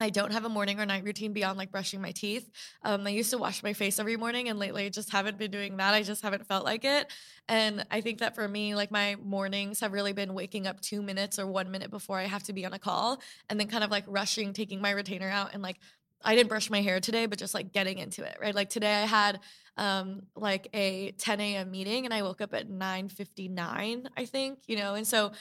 I 0.00 0.10
don't 0.10 0.32
have 0.32 0.44
a 0.44 0.48
morning 0.48 0.78
or 0.78 0.86
night 0.86 1.02
routine 1.04 1.32
beyond 1.32 1.58
like 1.58 1.72
brushing 1.72 2.00
my 2.00 2.12
teeth. 2.12 2.48
Um, 2.84 3.04
I 3.06 3.10
used 3.10 3.30
to 3.30 3.38
wash 3.38 3.64
my 3.64 3.72
face 3.72 3.98
every 3.98 4.16
morning, 4.16 4.48
and 4.48 4.58
lately 4.58 4.86
I 4.86 4.90
just 4.90 5.10
haven't 5.10 5.38
been 5.38 5.50
doing 5.50 5.76
that. 5.78 5.92
I 5.92 6.02
just 6.02 6.22
haven't 6.22 6.46
felt 6.46 6.64
like 6.64 6.84
it. 6.84 7.12
And 7.48 7.84
I 7.90 8.00
think 8.00 8.20
that 8.20 8.36
for 8.36 8.46
me, 8.46 8.76
like 8.76 8.92
my 8.92 9.16
mornings 9.16 9.80
have 9.80 9.92
really 9.92 10.12
been 10.12 10.34
waking 10.34 10.68
up 10.68 10.80
two 10.80 11.02
minutes 11.02 11.38
or 11.38 11.48
one 11.48 11.72
minute 11.72 11.90
before 11.90 12.18
I 12.18 12.24
have 12.24 12.44
to 12.44 12.52
be 12.52 12.64
on 12.64 12.72
a 12.72 12.78
call, 12.78 13.20
and 13.50 13.58
then 13.58 13.66
kind 13.66 13.82
of 13.82 13.90
like 13.90 14.04
rushing, 14.06 14.52
taking 14.52 14.80
my 14.80 14.90
retainer 14.90 15.28
out, 15.28 15.52
and 15.52 15.62
like 15.62 15.78
I 16.22 16.34
didn't 16.34 16.48
brush 16.48 16.70
my 16.70 16.82
hair 16.82 17.00
today, 17.00 17.26
but 17.26 17.38
just 17.38 17.54
like 17.54 17.72
getting 17.72 17.98
into 17.98 18.24
it, 18.24 18.36
right? 18.40 18.54
Like 18.54 18.70
today 18.70 18.94
I 19.02 19.06
had 19.06 19.40
um 19.76 20.22
like 20.34 20.68
a 20.74 21.12
10 21.12 21.40
a.m. 21.40 21.70
meeting 21.70 22.04
and 22.04 22.12
I 22.14 22.22
woke 22.22 22.40
up 22.40 22.54
at 22.54 22.68
9:59, 22.68 24.08
I 24.16 24.24
think, 24.24 24.60
you 24.66 24.76
know, 24.76 24.94
and 24.94 25.06
so 25.06 25.32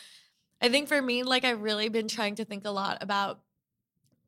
I 0.61 0.69
think 0.69 0.87
for 0.87 1.01
me, 1.01 1.23
like 1.23 1.45
I've 1.45 1.61
really 1.61 1.89
been 1.89 2.07
trying 2.07 2.35
to 2.35 2.45
think 2.45 2.65
a 2.65 2.71
lot 2.71 2.97
about 3.01 3.41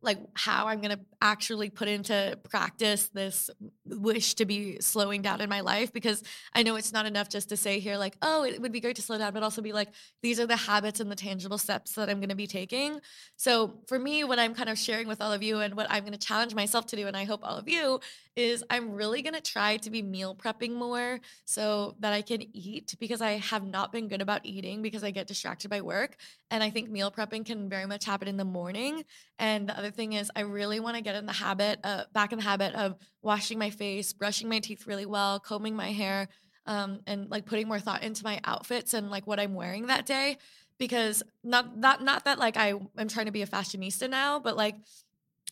like 0.02 0.18
how 0.34 0.68
I'm 0.68 0.80
going 0.80 0.96
to 0.96 1.00
actually 1.22 1.70
put 1.70 1.88
into 1.88 2.38
practice 2.50 3.10
this 3.14 3.50
wish 3.86 4.36
to 4.36 4.46
be 4.46 4.80
slowing 4.80 5.22
down 5.22 5.42
in 5.42 5.50
my 5.50 5.60
life 5.60 5.92
because 5.92 6.24
I 6.54 6.64
know 6.64 6.78
it's 6.78 6.94
not 6.94 7.06
enough 7.06 7.28
just 7.28 7.50
to 7.50 7.58
say 7.58 7.80
here 7.80 7.98
like 7.98 8.16
oh 8.22 8.44
it 8.44 8.62
would 8.62 8.72
be 8.72 8.80
great 8.80 8.96
to 8.96 9.02
slow 9.02 9.18
down 9.18 9.34
but 9.34 9.44
also 9.44 9.62
be 9.62 9.74
like 9.74 9.90
these 10.22 10.40
are 10.40 10.48
the 10.48 10.56
habits 10.56 11.00
and 11.00 11.12
the 11.12 11.16
tangible 11.16 11.58
steps 11.58 11.94
that 11.94 12.10
I'm 12.10 12.20
going 12.20 12.30
to 12.30 12.36
be 12.36 12.48
taking. 12.48 13.02
So 13.36 13.82
for 13.88 14.00
me 14.00 14.24
what 14.24 14.40
I'm 14.40 14.56
kind 14.56 14.70
of 14.70 14.78
sharing 14.78 15.08
with 15.08 15.22
all 15.22 15.34
of 15.34 15.44
you 15.44 15.60
and 15.60 15.76
what 15.76 15.88
I'm 15.90 16.04
going 16.04 16.14
to 16.14 16.20
challenge 16.20 16.56
myself 16.56 16.86
to 16.88 16.96
do 16.96 17.08
and 17.08 17.18
I 17.18 17.26
hope 17.26 17.42
all 17.44 17.58
of 17.58 17.68
you 17.68 18.00
is 18.40 18.64
I'm 18.70 18.94
really 18.94 19.22
going 19.22 19.36
to 19.36 19.42
try 19.42 19.78
to 19.78 19.90
be 19.90 20.02
meal 20.02 20.36
prepping 20.36 20.74
more 20.74 21.20
so 21.46 21.96
that 22.00 22.14
I 22.14 22.22
can 22.22 22.44
eat 22.56 22.96
because 23.00 23.22
I 23.22 23.34
have 23.34 23.66
not 23.66 23.92
been 23.92 24.08
good 24.08 24.22
about 24.22 24.46
eating 24.46 24.82
because 24.82 25.04
I 25.04 25.12
get 25.12 25.28
distracted 25.28 25.70
by 25.70 25.82
work 25.82 26.16
and 26.50 26.64
I 26.64 26.70
think 26.70 26.90
meal 26.90 27.12
prepping 27.12 27.46
can 27.46 27.70
very 27.70 27.86
much 27.86 28.06
happen 28.06 28.28
in 28.28 28.38
the 28.38 28.46
morning 28.46 29.04
and 29.38 29.70
the 29.70 29.78
other 29.78 29.92
thing 29.92 30.14
is 30.14 30.32
I 30.36 30.42
really 30.42 30.80
want 30.80 30.96
to 30.96 31.04
get 31.04 31.16
in 31.16 31.26
the 31.26 31.34
habit, 31.34 31.80
uh, 31.84 32.06
back 32.14 32.32
in 32.32 32.40
the 32.40 32.46
habit 32.46 32.74
of 32.76 32.96
washing 33.22 33.60
my 33.60 33.70
face, 33.70 34.14
brushing 34.14 34.50
my 34.50 34.60
teeth 34.60 34.88
really 34.88 35.06
well, 35.06 35.40
combing 35.40 35.76
my 35.76 35.92
hair, 35.92 36.30
um, 36.66 37.00
and 37.08 37.30
like 37.30 37.46
putting 37.46 37.68
more 37.68 37.80
thought 37.80 38.04
into 38.04 38.24
my 38.24 38.40
outfits 38.46 38.94
and 38.94 39.10
like 39.10 39.28
what 39.28 39.40
I'm 39.40 39.54
wearing 39.54 39.88
that 39.88 40.06
day. 40.06 40.38
Because 40.78 41.24
not 41.44 41.78
not 41.78 42.02
not 42.02 42.24
that 42.24 42.40
like 42.40 42.56
I 42.56 42.74
am 42.98 43.10
trying 43.10 43.26
to 43.26 43.34
be 43.34 43.42
a 43.42 43.48
fashionista 43.48 44.10
now, 44.10 44.40
but 44.40 44.56
like 44.56 44.76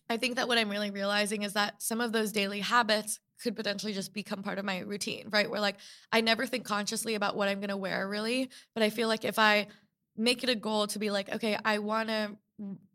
I 0.09 0.17
think 0.17 0.35
that 0.37 0.47
what 0.47 0.57
I'm 0.57 0.69
really 0.69 0.91
realizing 0.91 1.43
is 1.43 1.53
that 1.53 1.81
some 1.81 2.01
of 2.01 2.11
those 2.11 2.31
daily 2.31 2.61
habits 2.61 3.19
could 3.41 3.55
potentially 3.55 3.93
just 3.93 4.13
become 4.13 4.41
part 4.41 4.57
of 4.57 4.65
my 4.65 4.79
routine, 4.79 5.27
right? 5.29 5.49
Where 5.49 5.61
like 5.61 5.77
I 6.11 6.21
never 6.21 6.45
think 6.45 6.65
consciously 6.65 7.15
about 7.15 7.35
what 7.35 7.47
I'm 7.47 7.59
going 7.59 7.69
to 7.69 7.77
wear 7.77 8.07
really, 8.07 8.49
but 8.73 8.83
I 8.83 8.89
feel 8.89 9.07
like 9.07 9.25
if 9.25 9.37
I 9.37 9.67
make 10.15 10.43
it 10.43 10.49
a 10.49 10.55
goal 10.55 10.87
to 10.87 10.99
be 10.99 11.11
like, 11.11 11.33
okay, 11.35 11.57
I 11.63 11.79
want 11.79 12.09
to 12.09 12.37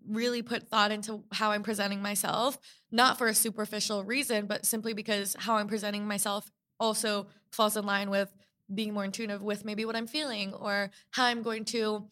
really 0.09 0.43
put 0.43 0.69
thought 0.69 0.91
into 0.91 1.23
how 1.33 1.53
I'm 1.53 1.63
presenting 1.63 2.03
myself, 2.03 2.59
not 2.91 3.19
for 3.19 3.29
a 3.29 3.35
superficial 3.35 4.03
reason, 4.05 4.47
but 4.47 4.67
simply 4.67 4.93
because 4.93 5.37
how 5.39 5.57
I'm 5.57 5.69
presenting 5.69 6.07
myself 6.07 6.51
also 6.81 7.29
falls 7.53 7.77
in 7.77 7.87
line 7.87 8.11
with 8.11 8.35
being 8.75 8.95
more 8.95 9.05
in 9.05 9.13
tune 9.13 9.31
of 9.31 9.43
with 9.43 9.65
maybe 9.65 9.85
what 9.85 9.95
I'm 9.95 10.07
feeling 10.07 10.53
or 10.55 10.91
how 11.11 11.27
I'm 11.27 11.43
going 11.43 11.65
to 11.67 12.09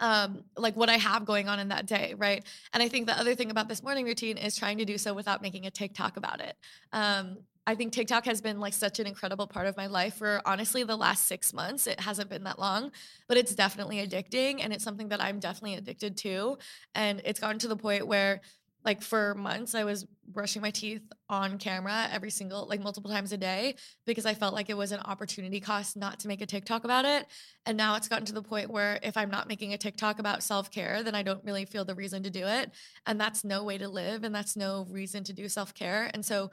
um 0.00 0.44
like 0.56 0.76
what 0.76 0.90
I 0.90 0.96
have 0.96 1.24
going 1.24 1.48
on 1.48 1.58
in 1.58 1.68
that 1.68 1.86
day, 1.86 2.14
right? 2.16 2.44
And 2.72 2.82
I 2.82 2.88
think 2.88 3.06
the 3.06 3.18
other 3.18 3.34
thing 3.34 3.50
about 3.50 3.68
this 3.68 3.82
morning 3.82 4.04
routine 4.04 4.36
is 4.36 4.56
trying 4.56 4.78
to 4.78 4.84
do 4.84 4.98
so 4.98 5.14
without 5.14 5.42
making 5.42 5.66
a 5.66 5.70
TikTok 5.70 6.16
about 6.16 6.40
it. 6.40 6.56
Um 6.92 7.38
I 7.68 7.74
think 7.74 7.92
TikTok 7.92 8.26
has 8.26 8.40
been 8.40 8.60
like 8.60 8.74
such 8.74 9.00
an 9.00 9.08
incredible 9.08 9.48
part 9.48 9.66
of 9.66 9.76
my 9.76 9.88
life 9.88 10.14
for 10.14 10.40
honestly 10.46 10.84
the 10.84 10.94
last 10.96 11.26
six 11.26 11.52
months. 11.52 11.88
It 11.88 11.98
hasn't 11.98 12.30
been 12.30 12.44
that 12.44 12.60
long, 12.60 12.92
but 13.26 13.36
it's 13.36 13.56
definitely 13.56 14.06
addicting 14.06 14.60
and 14.62 14.72
it's 14.72 14.84
something 14.84 15.08
that 15.08 15.20
I'm 15.20 15.40
definitely 15.40 15.74
addicted 15.74 16.16
to. 16.18 16.58
And 16.94 17.20
it's 17.24 17.40
gotten 17.40 17.58
to 17.58 17.68
the 17.68 17.76
point 17.76 18.06
where 18.06 18.40
like 18.86 19.02
for 19.02 19.34
months 19.34 19.74
I 19.74 19.84
was 19.84 20.06
brushing 20.28 20.62
my 20.62 20.70
teeth 20.70 21.02
on 21.28 21.58
camera 21.58 22.08
every 22.12 22.30
single 22.30 22.66
like 22.68 22.80
multiple 22.80 23.10
times 23.10 23.32
a 23.32 23.36
day 23.36 23.74
because 24.06 24.24
I 24.24 24.34
felt 24.34 24.54
like 24.54 24.70
it 24.70 24.76
was 24.76 24.92
an 24.92 25.00
opportunity 25.00 25.60
cost 25.60 25.96
not 25.96 26.20
to 26.20 26.28
make 26.28 26.40
a 26.40 26.46
TikTok 26.46 26.84
about 26.84 27.04
it. 27.04 27.26
And 27.66 27.76
now 27.76 27.96
it's 27.96 28.08
gotten 28.08 28.26
to 28.26 28.32
the 28.32 28.42
point 28.42 28.70
where 28.70 29.00
if 29.02 29.16
I'm 29.16 29.30
not 29.30 29.48
making 29.48 29.72
a 29.72 29.78
TikTok 29.78 30.20
about 30.20 30.42
self-care, 30.42 31.02
then 31.02 31.16
I 31.16 31.22
don't 31.22 31.44
really 31.44 31.64
feel 31.64 31.84
the 31.84 31.94
reason 31.96 32.22
to 32.22 32.30
do 32.30 32.46
it. 32.46 32.70
And 33.06 33.20
that's 33.20 33.44
no 33.44 33.64
way 33.64 33.76
to 33.76 33.88
live 33.88 34.24
and 34.24 34.34
that's 34.34 34.56
no 34.56 34.86
reason 34.88 35.24
to 35.24 35.32
do 35.32 35.48
self-care. 35.48 36.10
And 36.14 36.24
so 36.24 36.50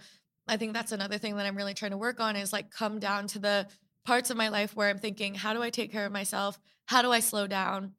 I 0.48 0.58
think 0.58 0.74
that's 0.74 0.92
another 0.92 1.20
thing 1.20 1.38
that 1.38 1.46
I'm 1.46 1.56
really 1.56 1.76
trying 1.76 1.92
to 1.92 1.98
work 1.98 2.20
on 2.20 2.36
is 2.36 2.52
like 2.52 2.72
come 2.72 3.00
down 3.00 3.28
to 3.28 3.40
the 3.40 3.68
parts 4.06 4.30
of 4.30 4.38
my 4.38 4.50
life 4.50 4.76
where 4.76 4.90
I'm 4.90 5.00
thinking, 5.00 5.36
how 5.36 5.54
do 5.54 5.62
I 5.62 5.70
take 5.70 5.92
care 5.92 6.06
of 6.06 6.12
myself? 6.12 6.60
How 6.88 7.02
do 7.02 7.12
I 7.12 7.20
slow 7.20 7.48
down? 7.48 7.94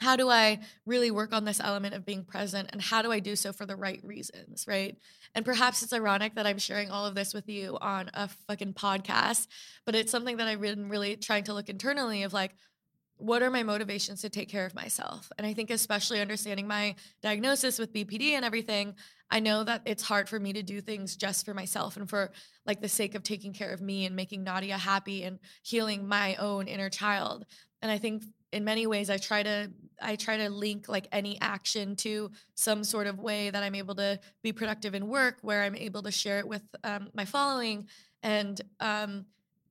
How 0.00 0.16
do 0.16 0.30
I 0.30 0.60
really 0.86 1.10
work 1.10 1.32
on 1.32 1.44
this 1.44 1.60
element 1.60 1.94
of 1.94 2.06
being 2.06 2.24
present? 2.24 2.70
And 2.72 2.80
how 2.80 3.02
do 3.02 3.12
I 3.12 3.20
do 3.20 3.36
so 3.36 3.52
for 3.52 3.66
the 3.66 3.76
right 3.76 4.00
reasons? 4.02 4.64
Right. 4.66 4.96
And 5.34 5.44
perhaps 5.44 5.82
it's 5.82 5.92
ironic 5.92 6.34
that 6.34 6.46
I'm 6.46 6.58
sharing 6.58 6.90
all 6.90 7.06
of 7.06 7.14
this 7.14 7.34
with 7.34 7.48
you 7.48 7.76
on 7.80 8.10
a 8.14 8.28
fucking 8.48 8.74
podcast, 8.74 9.46
but 9.84 9.94
it's 9.94 10.10
something 10.10 10.38
that 10.38 10.48
I've 10.48 10.60
been 10.60 10.88
really 10.88 11.16
trying 11.16 11.44
to 11.44 11.54
look 11.54 11.68
internally 11.68 12.22
of 12.22 12.32
like, 12.32 12.54
what 13.20 13.42
are 13.42 13.50
my 13.50 13.62
motivations 13.62 14.22
to 14.22 14.30
take 14.30 14.48
care 14.48 14.64
of 14.64 14.74
myself? 14.74 15.30
And 15.36 15.46
I 15.46 15.52
think, 15.52 15.70
especially 15.70 16.20
understanding 16.20 16.66
my 16.66 16.94
diagnosis 17.22 17.78
with 17.78 17.92
BPD 17.92 18.30
and 18.30 18.44
everything, 18.44 18.94
I 19.30 19.40
know 19.40 19.62
that 19.62 19.82
it's 19.84 20.02
hard 20.02 20.28
for 20.28 20.40
me 20.40 20.54
to 20.54 20.62
do 20.62 20.80
things 20.80 21.16
just 21.16 21.44
for 21.44 21.52
myself 21.52 21.96
and 21.96 22.08
for 22.08 22.32
like 22.66 22.80
the 22.80 22.88
sake 22.88 23.14
of 23.14 23.22
taking 23.22 23.52
care 23.52 23.72
of 23.72 23.80
me 23.80 24.06
and 24.06 24.16
making 24.16 24.44
Nadya 24.44 24.78
happy 24.78 25.22
and 25.22 25.38
healing 25.62 26.08
my 26.08 26.34
own 26.36 26.66
inner 26.66 26.88
child. 26.88 27.44
And 27.82 27.90
I 27.92 27.98
think 27.98 28.24
in 28.52 28.64
many 28.64 28.86
ways 28.86 29.10
I 29.10 29.16
try 29.16 29.42
to 29.42 29.70
I 30.02 30.16
try 30.16 30.38
to 30.38 30.48
link 30.48 30.88
like 30.88 31.08
any 31.12 31.38
action 31.40 31.94
to 31.96 32.30
some 32.54 32.84
sort 32.84 33.06
of 33.06 33.18
way 33.18 33.50
that 33.50 33.62
I'm 33.62 33.74
able 33.74 33.94
to 33.96 34.18
be 34.42 34.52
productive 34.52 34.94
in 34.94 35.08
work 35.08 35.36
where 35.42 35.62
I'm 35.62 35.76
able 35.76 36.02
to 36.04 36.10
share 36.10 36.38
it 36.38 36.48
with 36.48 36.62
um, 36.84 37.10
my 37.12 37.26
following. 37.26 37.86
And 38.22 38.58
um, 38.80 39.26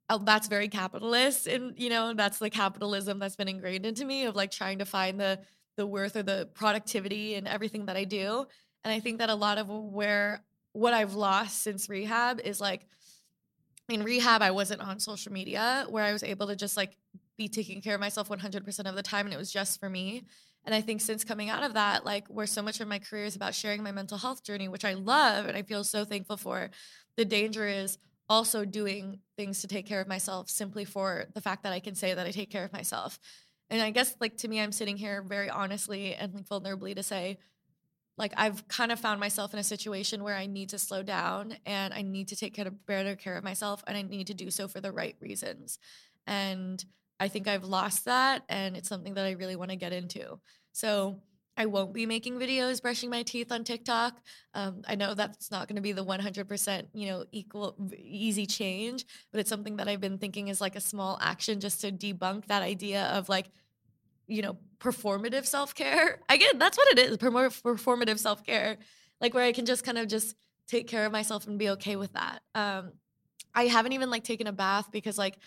oh, 0.09 0.19
that's 0.19 0.47
very 0.47 0.67
capitalist 0.67 1.47
and 1.47 1.73
you 1.77 1.89
know 1.89 2.13
that's 2.13 2.39
the 2.39 2.49
capitalism 2.49 3.19
that's 3.19 3.35
been 3.35 3.47
ingrained 3.47 3.85
into 3.85 4.05
me 4.05 4.25
of 4.25 4.35
like 4.35 4.51
trying 4.51 4.79
to 4.79 4.85
find 4.85 5.19
the 5.19 5.39
the 5.77 5.85
worth 5.85 6.15
or 6.15 6.23
the 6.23 6.49
productivity 6.53 7.35
and 7.35 7.47
everything 7.47 7.85
that 7.85 7.95
I 7.95 8.03
do. 8.03 8.45
And 8.83 8.93
I 8.93 8.99
think 8.99 9.19
that 9.19 9.29
a 9.29 9.35
lot 9.35 9.57
of 9.57 9.69
where 9.69 10.43
what 10.73 10.93
I've 10.93 11.15
lost 11.15 11.63
since 11.63 11.89
rehab 11.89 12.41
is 12.41 12.59
like 12.59 12.85
in 13.87 14.03
rehab 14.03 14.41
I 14.41 14.51
wasn't 14.51 14.81
on 14.81 14.99
social 14.99 15.31
media 15.31 15.85
where 15.89 16.03
I 16.03 16.13
was 16.13 16.23
able 16.23 16.47
to 16.47 16.55
just 16.55 16.77
like 16.77 16.97
be 17.39 17.47
taking 17.47 17.81
care 17.81 17.95
of 17.95 17.99
myself 17.99 18.29
100% 18.29 18.87
of 18.87 18.95
the 18.95 19.01
time 19.01 19.25
and 19.25 19.33
it 19.33 19.37
was 19.37 19.51
just 19.51 19.79
for 19.79 19.89
me 19.89 20.23
and 20.65 20.75
I 20.75 20.81
think 20.81 21.01
since 21.01 21.23
coming 21.23 21.49
out 21.49 21.63
of 21.63 21.73
that, 21.73 22.05
like 22.05 22.27
where 22.27 22.45
so 22.45 22.61
much 22.61 22.79
of 22.81 22.87
my 22.87 22.99
career 22.99 23.25
is 23.25 23.35
about 23.35 23.55
sharing 23.55 23.81
my 23.81 23.91
mental 23.91 24.17
health 24.17 24.43
journey, 24.43 24.67
which 24.67 24.85
I 24.85 24.93
love 24.93 25.45
and 25.45 25.57
I 25.57 25.63
feel 25.63 25.83
so 25.83 26.05
thankful 26.05 26.37
for, 26.37 26.69
the 27.15 27.25
danger 27.25 27.67
is 27.67 27.97
also 28.27 28.65
doing 28.65 29.19
things 29.37 29.61
to 29.61 29.67
take 29.67 29.87
care 29.87 30.01
of 30.01 30.07
myself 30.07 30.49
simply 30.49 30.85
for 30.85 31.25
the 31.33 31.41
fact 31.41 31.63
that 31.63 31.73
I 31.73 31.79
can 31.79 31.95
say 31.95 32.13
that 32.13 32.27
I 32.27 32.31
take 32.31 32.51
care 32.51 32.65
of 32.65 32.73
myself. 32.73 33.19
And 33.69 33.81
I 33.81 33.89
guess 33.91 34.15
like 34.19 34.37
to 34.37 34.47
me, 34.47 34.59
I'm 34.59 34.71
sitting 34.71 34.97
here 34.97 35.23
very 35.23 35.49
honestly 35.49 36.13
and 36.13 36.33
like 36.33 36.45
vulnerably 36.45 36.95
to 36.95 37.03
say, 37.03 37.37
like 38.17 38.33
I've 38.35 38.67
kind 38.67 38.91
of 38.91 38.99
found 38.99 39.19
myself 39.19 39.53
in 39.53 39.59
a 39.59 39.63
situation 39.63 40.23
where 40.23 40.35
I 40.35 40.45
need 40.45 40.69
to 40.69 40.79
slow 40.79 41.03
down 41.03 41.55
and 41.65 41.93
I 41.93 42.01
need 42.01 42.27
to 42.27 42.35
take 42.35 42.53
care 42.53 42.67
of 42.67 42.85
better 42.85 43.15
care 43.15 43.37
of 43.37 43.43
myself 43.43 43.83
and 43.87 43.97
I 43.97 44.01
need 44.01 44.27
to 44.27 44.33
do 44.33 44.51
so 44.51 44.67
for 44.67 44.81
the 44.81 44.91
right 44.91 45.15
reasons. 45.21 45.79
And 46.27 46.83
I 47.19 47.27
think 47.27 47.47
I've 47.47 47.63
lost 47.63 48.05
that 48.05 48.43
and 48.49 48.77
it's 48.77 48.89
something 48.89 49.15
that 49.15 49.25
I 49.25 49.31
really 49.31 49.55
want 49.55 49.71
to 49.71 49.77
get 49.77 49.93
into. 49.93 50.39
So 50.71 51.21
I 51.59 51.65
won't 51.65 51.93
be 51.93 52.05
making 52.05 52.39
videos 52.39 52.81
brushing 52.81 53.09
my 53.09 53.23
teeth 53.23 53.51
on 53.51 53.65
TikTok. 53.65 54.21
Um, 54.53 54.81
I 54.87 54.95
know 54.95 55.13
that's 55.13 55.51
not 55.51 55.67
going 55.67 55.75
to 55.75 55.81
be 55.81 55.91
the 55.91 56.05
100%, 56.05 56.87
you 56.93 57.07
know, 57.07 57.25
equal 57.33 57.75
easy 57.97 58.45
change, 58.45 59.05
but 59.31 59.41
it's 59.41 59.49
something 59.49 59.75
that 59.75 59.89
I've 59.89 59.99
been 59.99 60.17
thinking 60.17 60.47
is 60.47 60.61
like 60.61 60.77
a 60.77 60.81
small 60.81 61.19
action 61.21 61.59
just 61.59 61.81
to 61.81 61.91
debunk 61.91 62.45
that 62.45 62.61
idea 62.61 63.07
of 63.07 63.27
like, 63.27 63.49
you 64.25 64.41
know, 64.41 64.57
performative 64.79 65.45
self 65.45 65.75
care. 65.75 66.21
Again, 66.29 66.57
that's 66.59 66.77
what 66.77 66.97
it 66.97 66.99
is, 66.99 67.17
performative 67.17 68.19
self 68.19 68.45
care, 68.45 68.77
like 69.19 69.33
where 69.33 69.43
I 69.43 69.51
can 69.51 69.65
just 69.65 69.83
kind 69.83 69.97
of 69.97 70.07
just 70.07 70.37
take 70.65 70.87
care 70.87 71.05
of 71.05 71.11
myself 71.11 71.45
and 71.45 71.59
be 71.59 71.71
okay 71.71 71.97
with 71.97 72.13
that. 72.13 72.39
Um, 72.55 72.93
I 73.53 73.63
haven't 73.65 73.91
even 73.91 74.09
like 74.09 74.23
taken 74.23 74.47
a 74.47 74.53
bath 74.53 74.91
because 74.93 75.17
like 75.17 75.37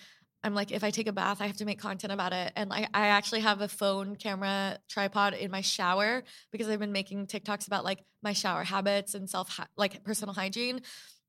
I'm 0.45 0.55
like, 0.55 0.73
if 0.73 0.83
I 0.83 0.91
take 0.91 1.07
a 1.07 1.13
bath, 1.13 1.41
I 1.41 1.47
have 1.47 1.57
to 1.59 1.65
make 1.65 1.79
content 1.79 2.13
about 2.13 2.33
it. 2.33 2.53
And 2.57 2.73
I, 2.73 2.89
I 2.93 3.09
actually 3.09 3.41
have 3.41 3.61
a 3.61 3.69
phone 3.69 4.17
camera 4.17 4.79
tripod 4.89 5.35
in 5.35 5.51
my 5.51 5.61
shower 5.61 6.25
because 6.51 6.69
I've 6.69 6.81
been 6.81 6.93
making 6.93 7.27
TikToks 7.27 7.69
about 7.69 7.85
like 7.85 8.01
my 8.23 8.33
shower 8.33 8.65
habits 8.65 9.15
and 9.15 9.31
self, 9.31 9.61
like 9.77 10.03
personal 10.03 10.35
hygiene. 10.35 10.81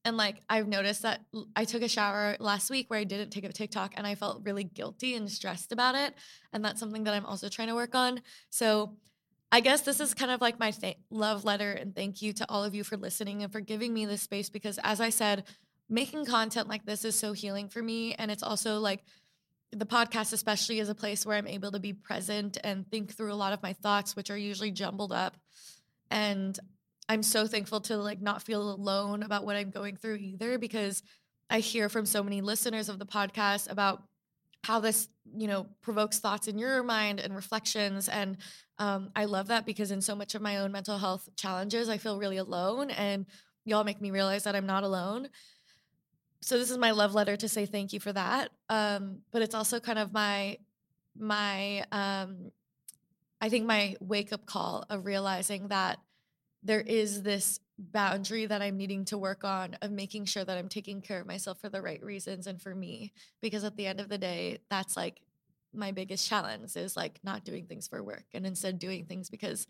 And 0.05 0.17
like, 0.17 0.41
I've 0.49 0.67
noticed 0.67 1.03
that 1.03 1.21
I 1.55 1.63
took 1.63 1.81
a 1.81 1.87
shower 1.87 2.35
last 2.39 2.69
week 2.69 2.89
where 2.89 2.99
I 2.99 3.03
didn't 3.03 3.29
take 3.29 3.45
a 3.45 3.53
TikTok 3.53 3.93
and 3.95 4.05
I 4.05 4.15
felt 4.15 4.41
really 4.43 4.63
guilty 4.63 5.15
and 5.15 5.31
stressed 5.31 5.71
about 5.71 5.95
it. 5.95 6.13
And 6.51 6.65
that's 6.65 6.79
something 6.79 7.03
that 7.05 7.13
I'm 7.13 7.25
also 7.25 7.49
trying 7.49 7.69
to 7.69 7.75
work 7.75 7.95
on. 7.95 8.21
So 8.49 8.97
I 9.51 9.59
guess 9.59 9.81
this 9.81 9.99
is 9.99 10.15
kind 10.15 10.31
of 10.31 10.41
like 10.41 10.59
my 10.59 10.71
th- 10.71 10.97
love 11.11 11.45
letter 11.45 11.71
and 11.71 11.95
thank 11.95 12.23
you 12.23 12.33
to 12.33 12.45
all 12.49 12.63
of 12.63 12.73
you 12.73 12.83
for 12.83 12.97
listening 12.97 13.43
and 13.43 13.51
for 13.51 13.61
giving 13.61 13.93
me 13.93 14.07
this 14.07 14.23
space 14.23 14.49
because 14.49 14.79
as 14.83 14.99
I 14.99 15.09
said, 15.09 15.43
making 15.93 16.25
content 16.25 16.67
like 16.67 16.85
this 16.85 17.05
is 17.05 17.15
so 17.15 17.33
healing 17.33 17.69
for 17.69 17.81
me. 17.81 18.15
And 18.15 18.31
it's 18.31 18.43
also 18.43 18.79
like 18.79 19.03
the 19.71 19.85
podcast, 19.85 20.33
especially, 20.33 20.79
is 20.79 20.89
a 20.89 20.95
place 20.95 21.25
where 21.25 21.37
I'm 21.37 21.47
able 21.47 21.71
to 21.71 21.79
be 21.79 21.93
present 21.93 22.57
and 22.63 22.89
think 22.89 23.15
through 23.15 23.31
a 23.31 23.35
lot 23.35 23.53
of 23.53 23.61
my 23.61 23.73
thoughts, 23.73 24.15
which 24.15 24.31
are 24.31 24.37
usually 24.37 24.71
jumbled 24.71 25.13
up. 25.13 25.37
And 26.09 26.59
I'm 27.07 27.21
so 27.21 27.45
thankful 27.45 27.81
to 27.81 27.97
like 27.97 28.21
not 28.21 28.41
feel 28.41 28.71
alone 28.71 29.21
about 29.21 29.45
what 29.45 29.55
I'm 29.55 29.69
going 29.69 29.95
through 29.95 30.15
either 30.15 30.57
because 30.57 31.03
I 31.49 31.59
hear 31.59 31.89
from 31.89 32.05
so 32.07 32.23
many 32.23 32.41
listeners 32.41 32.89
of 32.89 32.97
the 32.97 33.05
podcast 33.05 33.71
about 33.71 34.03
how 34.63 34.79
this 34.79 35.09
you 35.35 35.47
know 35.47 35.67
provokes 35.81 36.19
thoughts 36.19 36.47
in 36.47 36.57
your 36.57 36.83
mind 36.83 37.19
and 37.19 37.35
reflections 37.35 38.07
and 38.07 38.37
um, 38.79 39.09
i 39.15 39.25
love 39.25 39.47
that 39.47 39.65
because 39.65 39.91
in 39.91 40.01
so 40.01 40.15
much 40.15 40.35
of 40.35 40.41
my 40.41 40.57
own 40.57 40.71
mental 40.71 40.97
health 40.97 41.27
challenges 41.35 41.89
i 41.89 41.97
feel 41.97 42.17
really 42.17 42.37
alone 42.37 42.89
and 42.91 43.25
y'all 43.65 43.83
make 43.83 44.01
me 44.01 44.11
realize 44.11 44.43
that 44.43 44.55
i'm 44.55 44.65
not 44.65 44.83
alone 44.83 45.27
so 46.43 46.57
this 46.57 46.69
is 46.69 46.77
my 46.77 46.91
love 46.91 47.13
letter 47.13 47.35
to 47.35 47.47
say 47.47 47.65
thank 47.65 47.93
you 47.93 47.99
for 47.99 48.13
that 48.13 48.49
um, 48.69 49.19
but 49.31 49.41
it's 49.41 49.55
also 49.55 49.79
kind 49.79 49.99
of 49.99 50.13
my 50.13 50.57
my 51.17 51.83
um, 51.91 52.51
i 53.41 53.49
think 53.49 53.65
my 53.65 53.95
wake 53.99 54.33
up 54.33 54.45
call 54.45 54.85
of 54.89 55.05
realizing 55.05 55.67
that 55.69 55.99
there 56.63 56.81
is 56.81 57.23
this 57.23 57.59
boundary 57.77 58.45
that 58.45 58.61
I'm 58.61 58.77
needing 58.77 59.05
to 59.05 59.17
work 59.17 59.43
on 59.43 59.75
of 59.81 59.91
making 59.91 60.25
sure 60.25 60.45
that 60.45 60.57
I'm 60.57 60.69
taking 60.69 61.01
care 61.01 61.19
of 61.19 61.27
myself 61.27 61.59
for 61.59 61.69
the 61.69 61.81
right 61.81 62.01
reasons 62.03 62.47
and 62.47 62.61
for 62.61 62.73
me. 62.73 63.11
Because 63.41 63.63
at 63.63 63.75
the 63.75 63.87
end 63.87 63.99
of 63.99 64.09
the 64.09 64.17
day, 64.17 64.59
that's 64.69 64.95
like 64.95 65.21
my 65.73 65.91
biggest 65.91 66.27
challenge 66.27 66.75
is 66.75 66.95
like 66.95 67.19
not 67.23 67.43
doing 67.43 67.65
things 67.65 67.87
for 67.87 68.03
work 68.03 68.25
and 68.33 68.45
instead 68.45 68.79
doing 68.79 69.05
things 69.05 69.29
because 69.29 69.67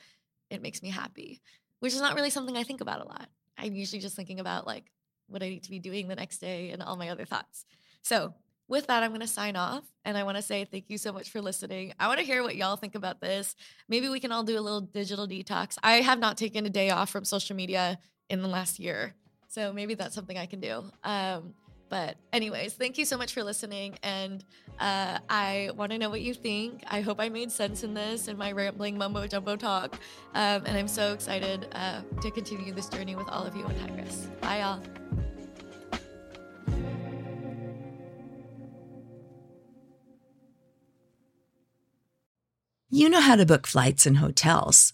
it 0.50 0.62
makes 0.62 0.84
me 0.84 0.90
happy, 0.90 1.42
which 1.80 1.94
is 1.94 2.02
not 2.02 2.16
really 2.16 2.30
something 2.30 2.58
I 2.58 2.64
think 2.64 2.82
about 2.82 3.02
a 3.02 3.08
lot. 3.08 3.30
I'm 3.58 3.74
usually 3.74 4.02
just 4.02 4.16
thinking 4.16 4.40
about 4.40 4.68
like 4.68 4.92
what 5.34 5.44
I 5.44 5.50
need 5.50 5.64
to 5.64 5.70
be 5.70 5.80
doing 5.80 6.08
the 6.08 6.16
next 6.16 6.38
day 6.38 6.70
and 6.70 6.82
all 6.82 6.96
my 6.96 7.10
other 7.10 7.26
thoughts. 7.26 7.66
So 8.04 8.34
with 8.68 8.88
that, 8.88 9.04
I'm 9.04 9.12
going 9.12 9.22
to 9.22 9.28
sign 9.28 9.56
off 9.56 9.84
and 10.06 10.18
I 10.18 10.24
want 10.24 10.38
to 10.38 10.44
say 10.44 10.66
thank 10.66 10.86
you 10.88 10.98
so 10.98 11.12
much 11.12 11.30
for 11.30 11.42
listening. 11.42 11.94
I 12.00 12.08
want 12.08 12.20
to 12.20 12.26
hear 12.26 12.44
what 12.44 12.56
y'all 12.56 12.78
think 12.78 12.96
about 12.96 13.20
this. 13.20 13.56
Maybe 13.90 14.08
we 14.10 14.20
can 14.20 14.32
all 14.32 14.44
do 14.44 14.58
a 14.58 14.62
little 14.62 14.82
digital 14.82 15.28
detox. 15.28 15.78
I 15.84 15.96
have 15.96 16.20
not 16.20 16.38
taken 16.38 16.66
a 16.66 16.70
day 16.70 16.90
off 16.90 17.10
from 17.10 17.26
social 17.26 17.56
media 17.56 18.00
in 18.30 18.42
the 18.42 18.48
last 18.48 18.80
year. 18.80 19.16
So 19.50 19.74
maybe 19.74 19.94
that's 19.94 20.16
something 20.16 20.38
I 20.38 20.46
can 20.46 20.60
do. 20.60 20.84
Um, 21.04 21.54
but, 21.94 22.18
anyways, 22.32 22.74
thank 22.74 22.98
you 22.98 23.06
so 23.06 23.20
much 23.20 23.36
for 23.36 23.44
listening. 23.44 24.00
And 24.02 24.44
uh, 24.80 25.20
I 25.30 25.70
want 25.76 25.92
to 25.92 26.00
know 26.00 26.10
what 26.10 26.22
you 26.22 26.34
think. 26.34 26.84
I 26.88 27.02
hope 27.02 27.20
I 27.20 27.30
made 27.30 27.52
sense 27.52 27.84
in 27.84 27.94
this 27.94 28.28
in 28.28 28.36
my 28.36 28.52
rambling 28.52 28.98
mumbo 28.98 29.28
jumbo 29.28 29.56
talk. 29.56 29.94
Um, 30.34 30.64
and 30.66 30.76
I'm 30.76 30.88
so 30.88 31.14
excited 31.14 31.68
uh, 31.74 32.02
to 32.20 32.32
continue 32.32 32.74
this 32.74 32.90
journey 32.90 33.16
with 33.16 33.30
all 33.30 33.44
of 33.44 33.56
you 33.56 33.64
on 33.66 33.76
Tigress. 33.76 34.26
Bye, 34.42 34.62
y'all. 34.62 34.82
You 42.90 43.08
know 43.08 43.22
how 43.22 43.36
to 43.36 43.46
book 43.46 43.68
flights 43.68 44.08
and 44.08 44.18
hotels. 44.18 44.94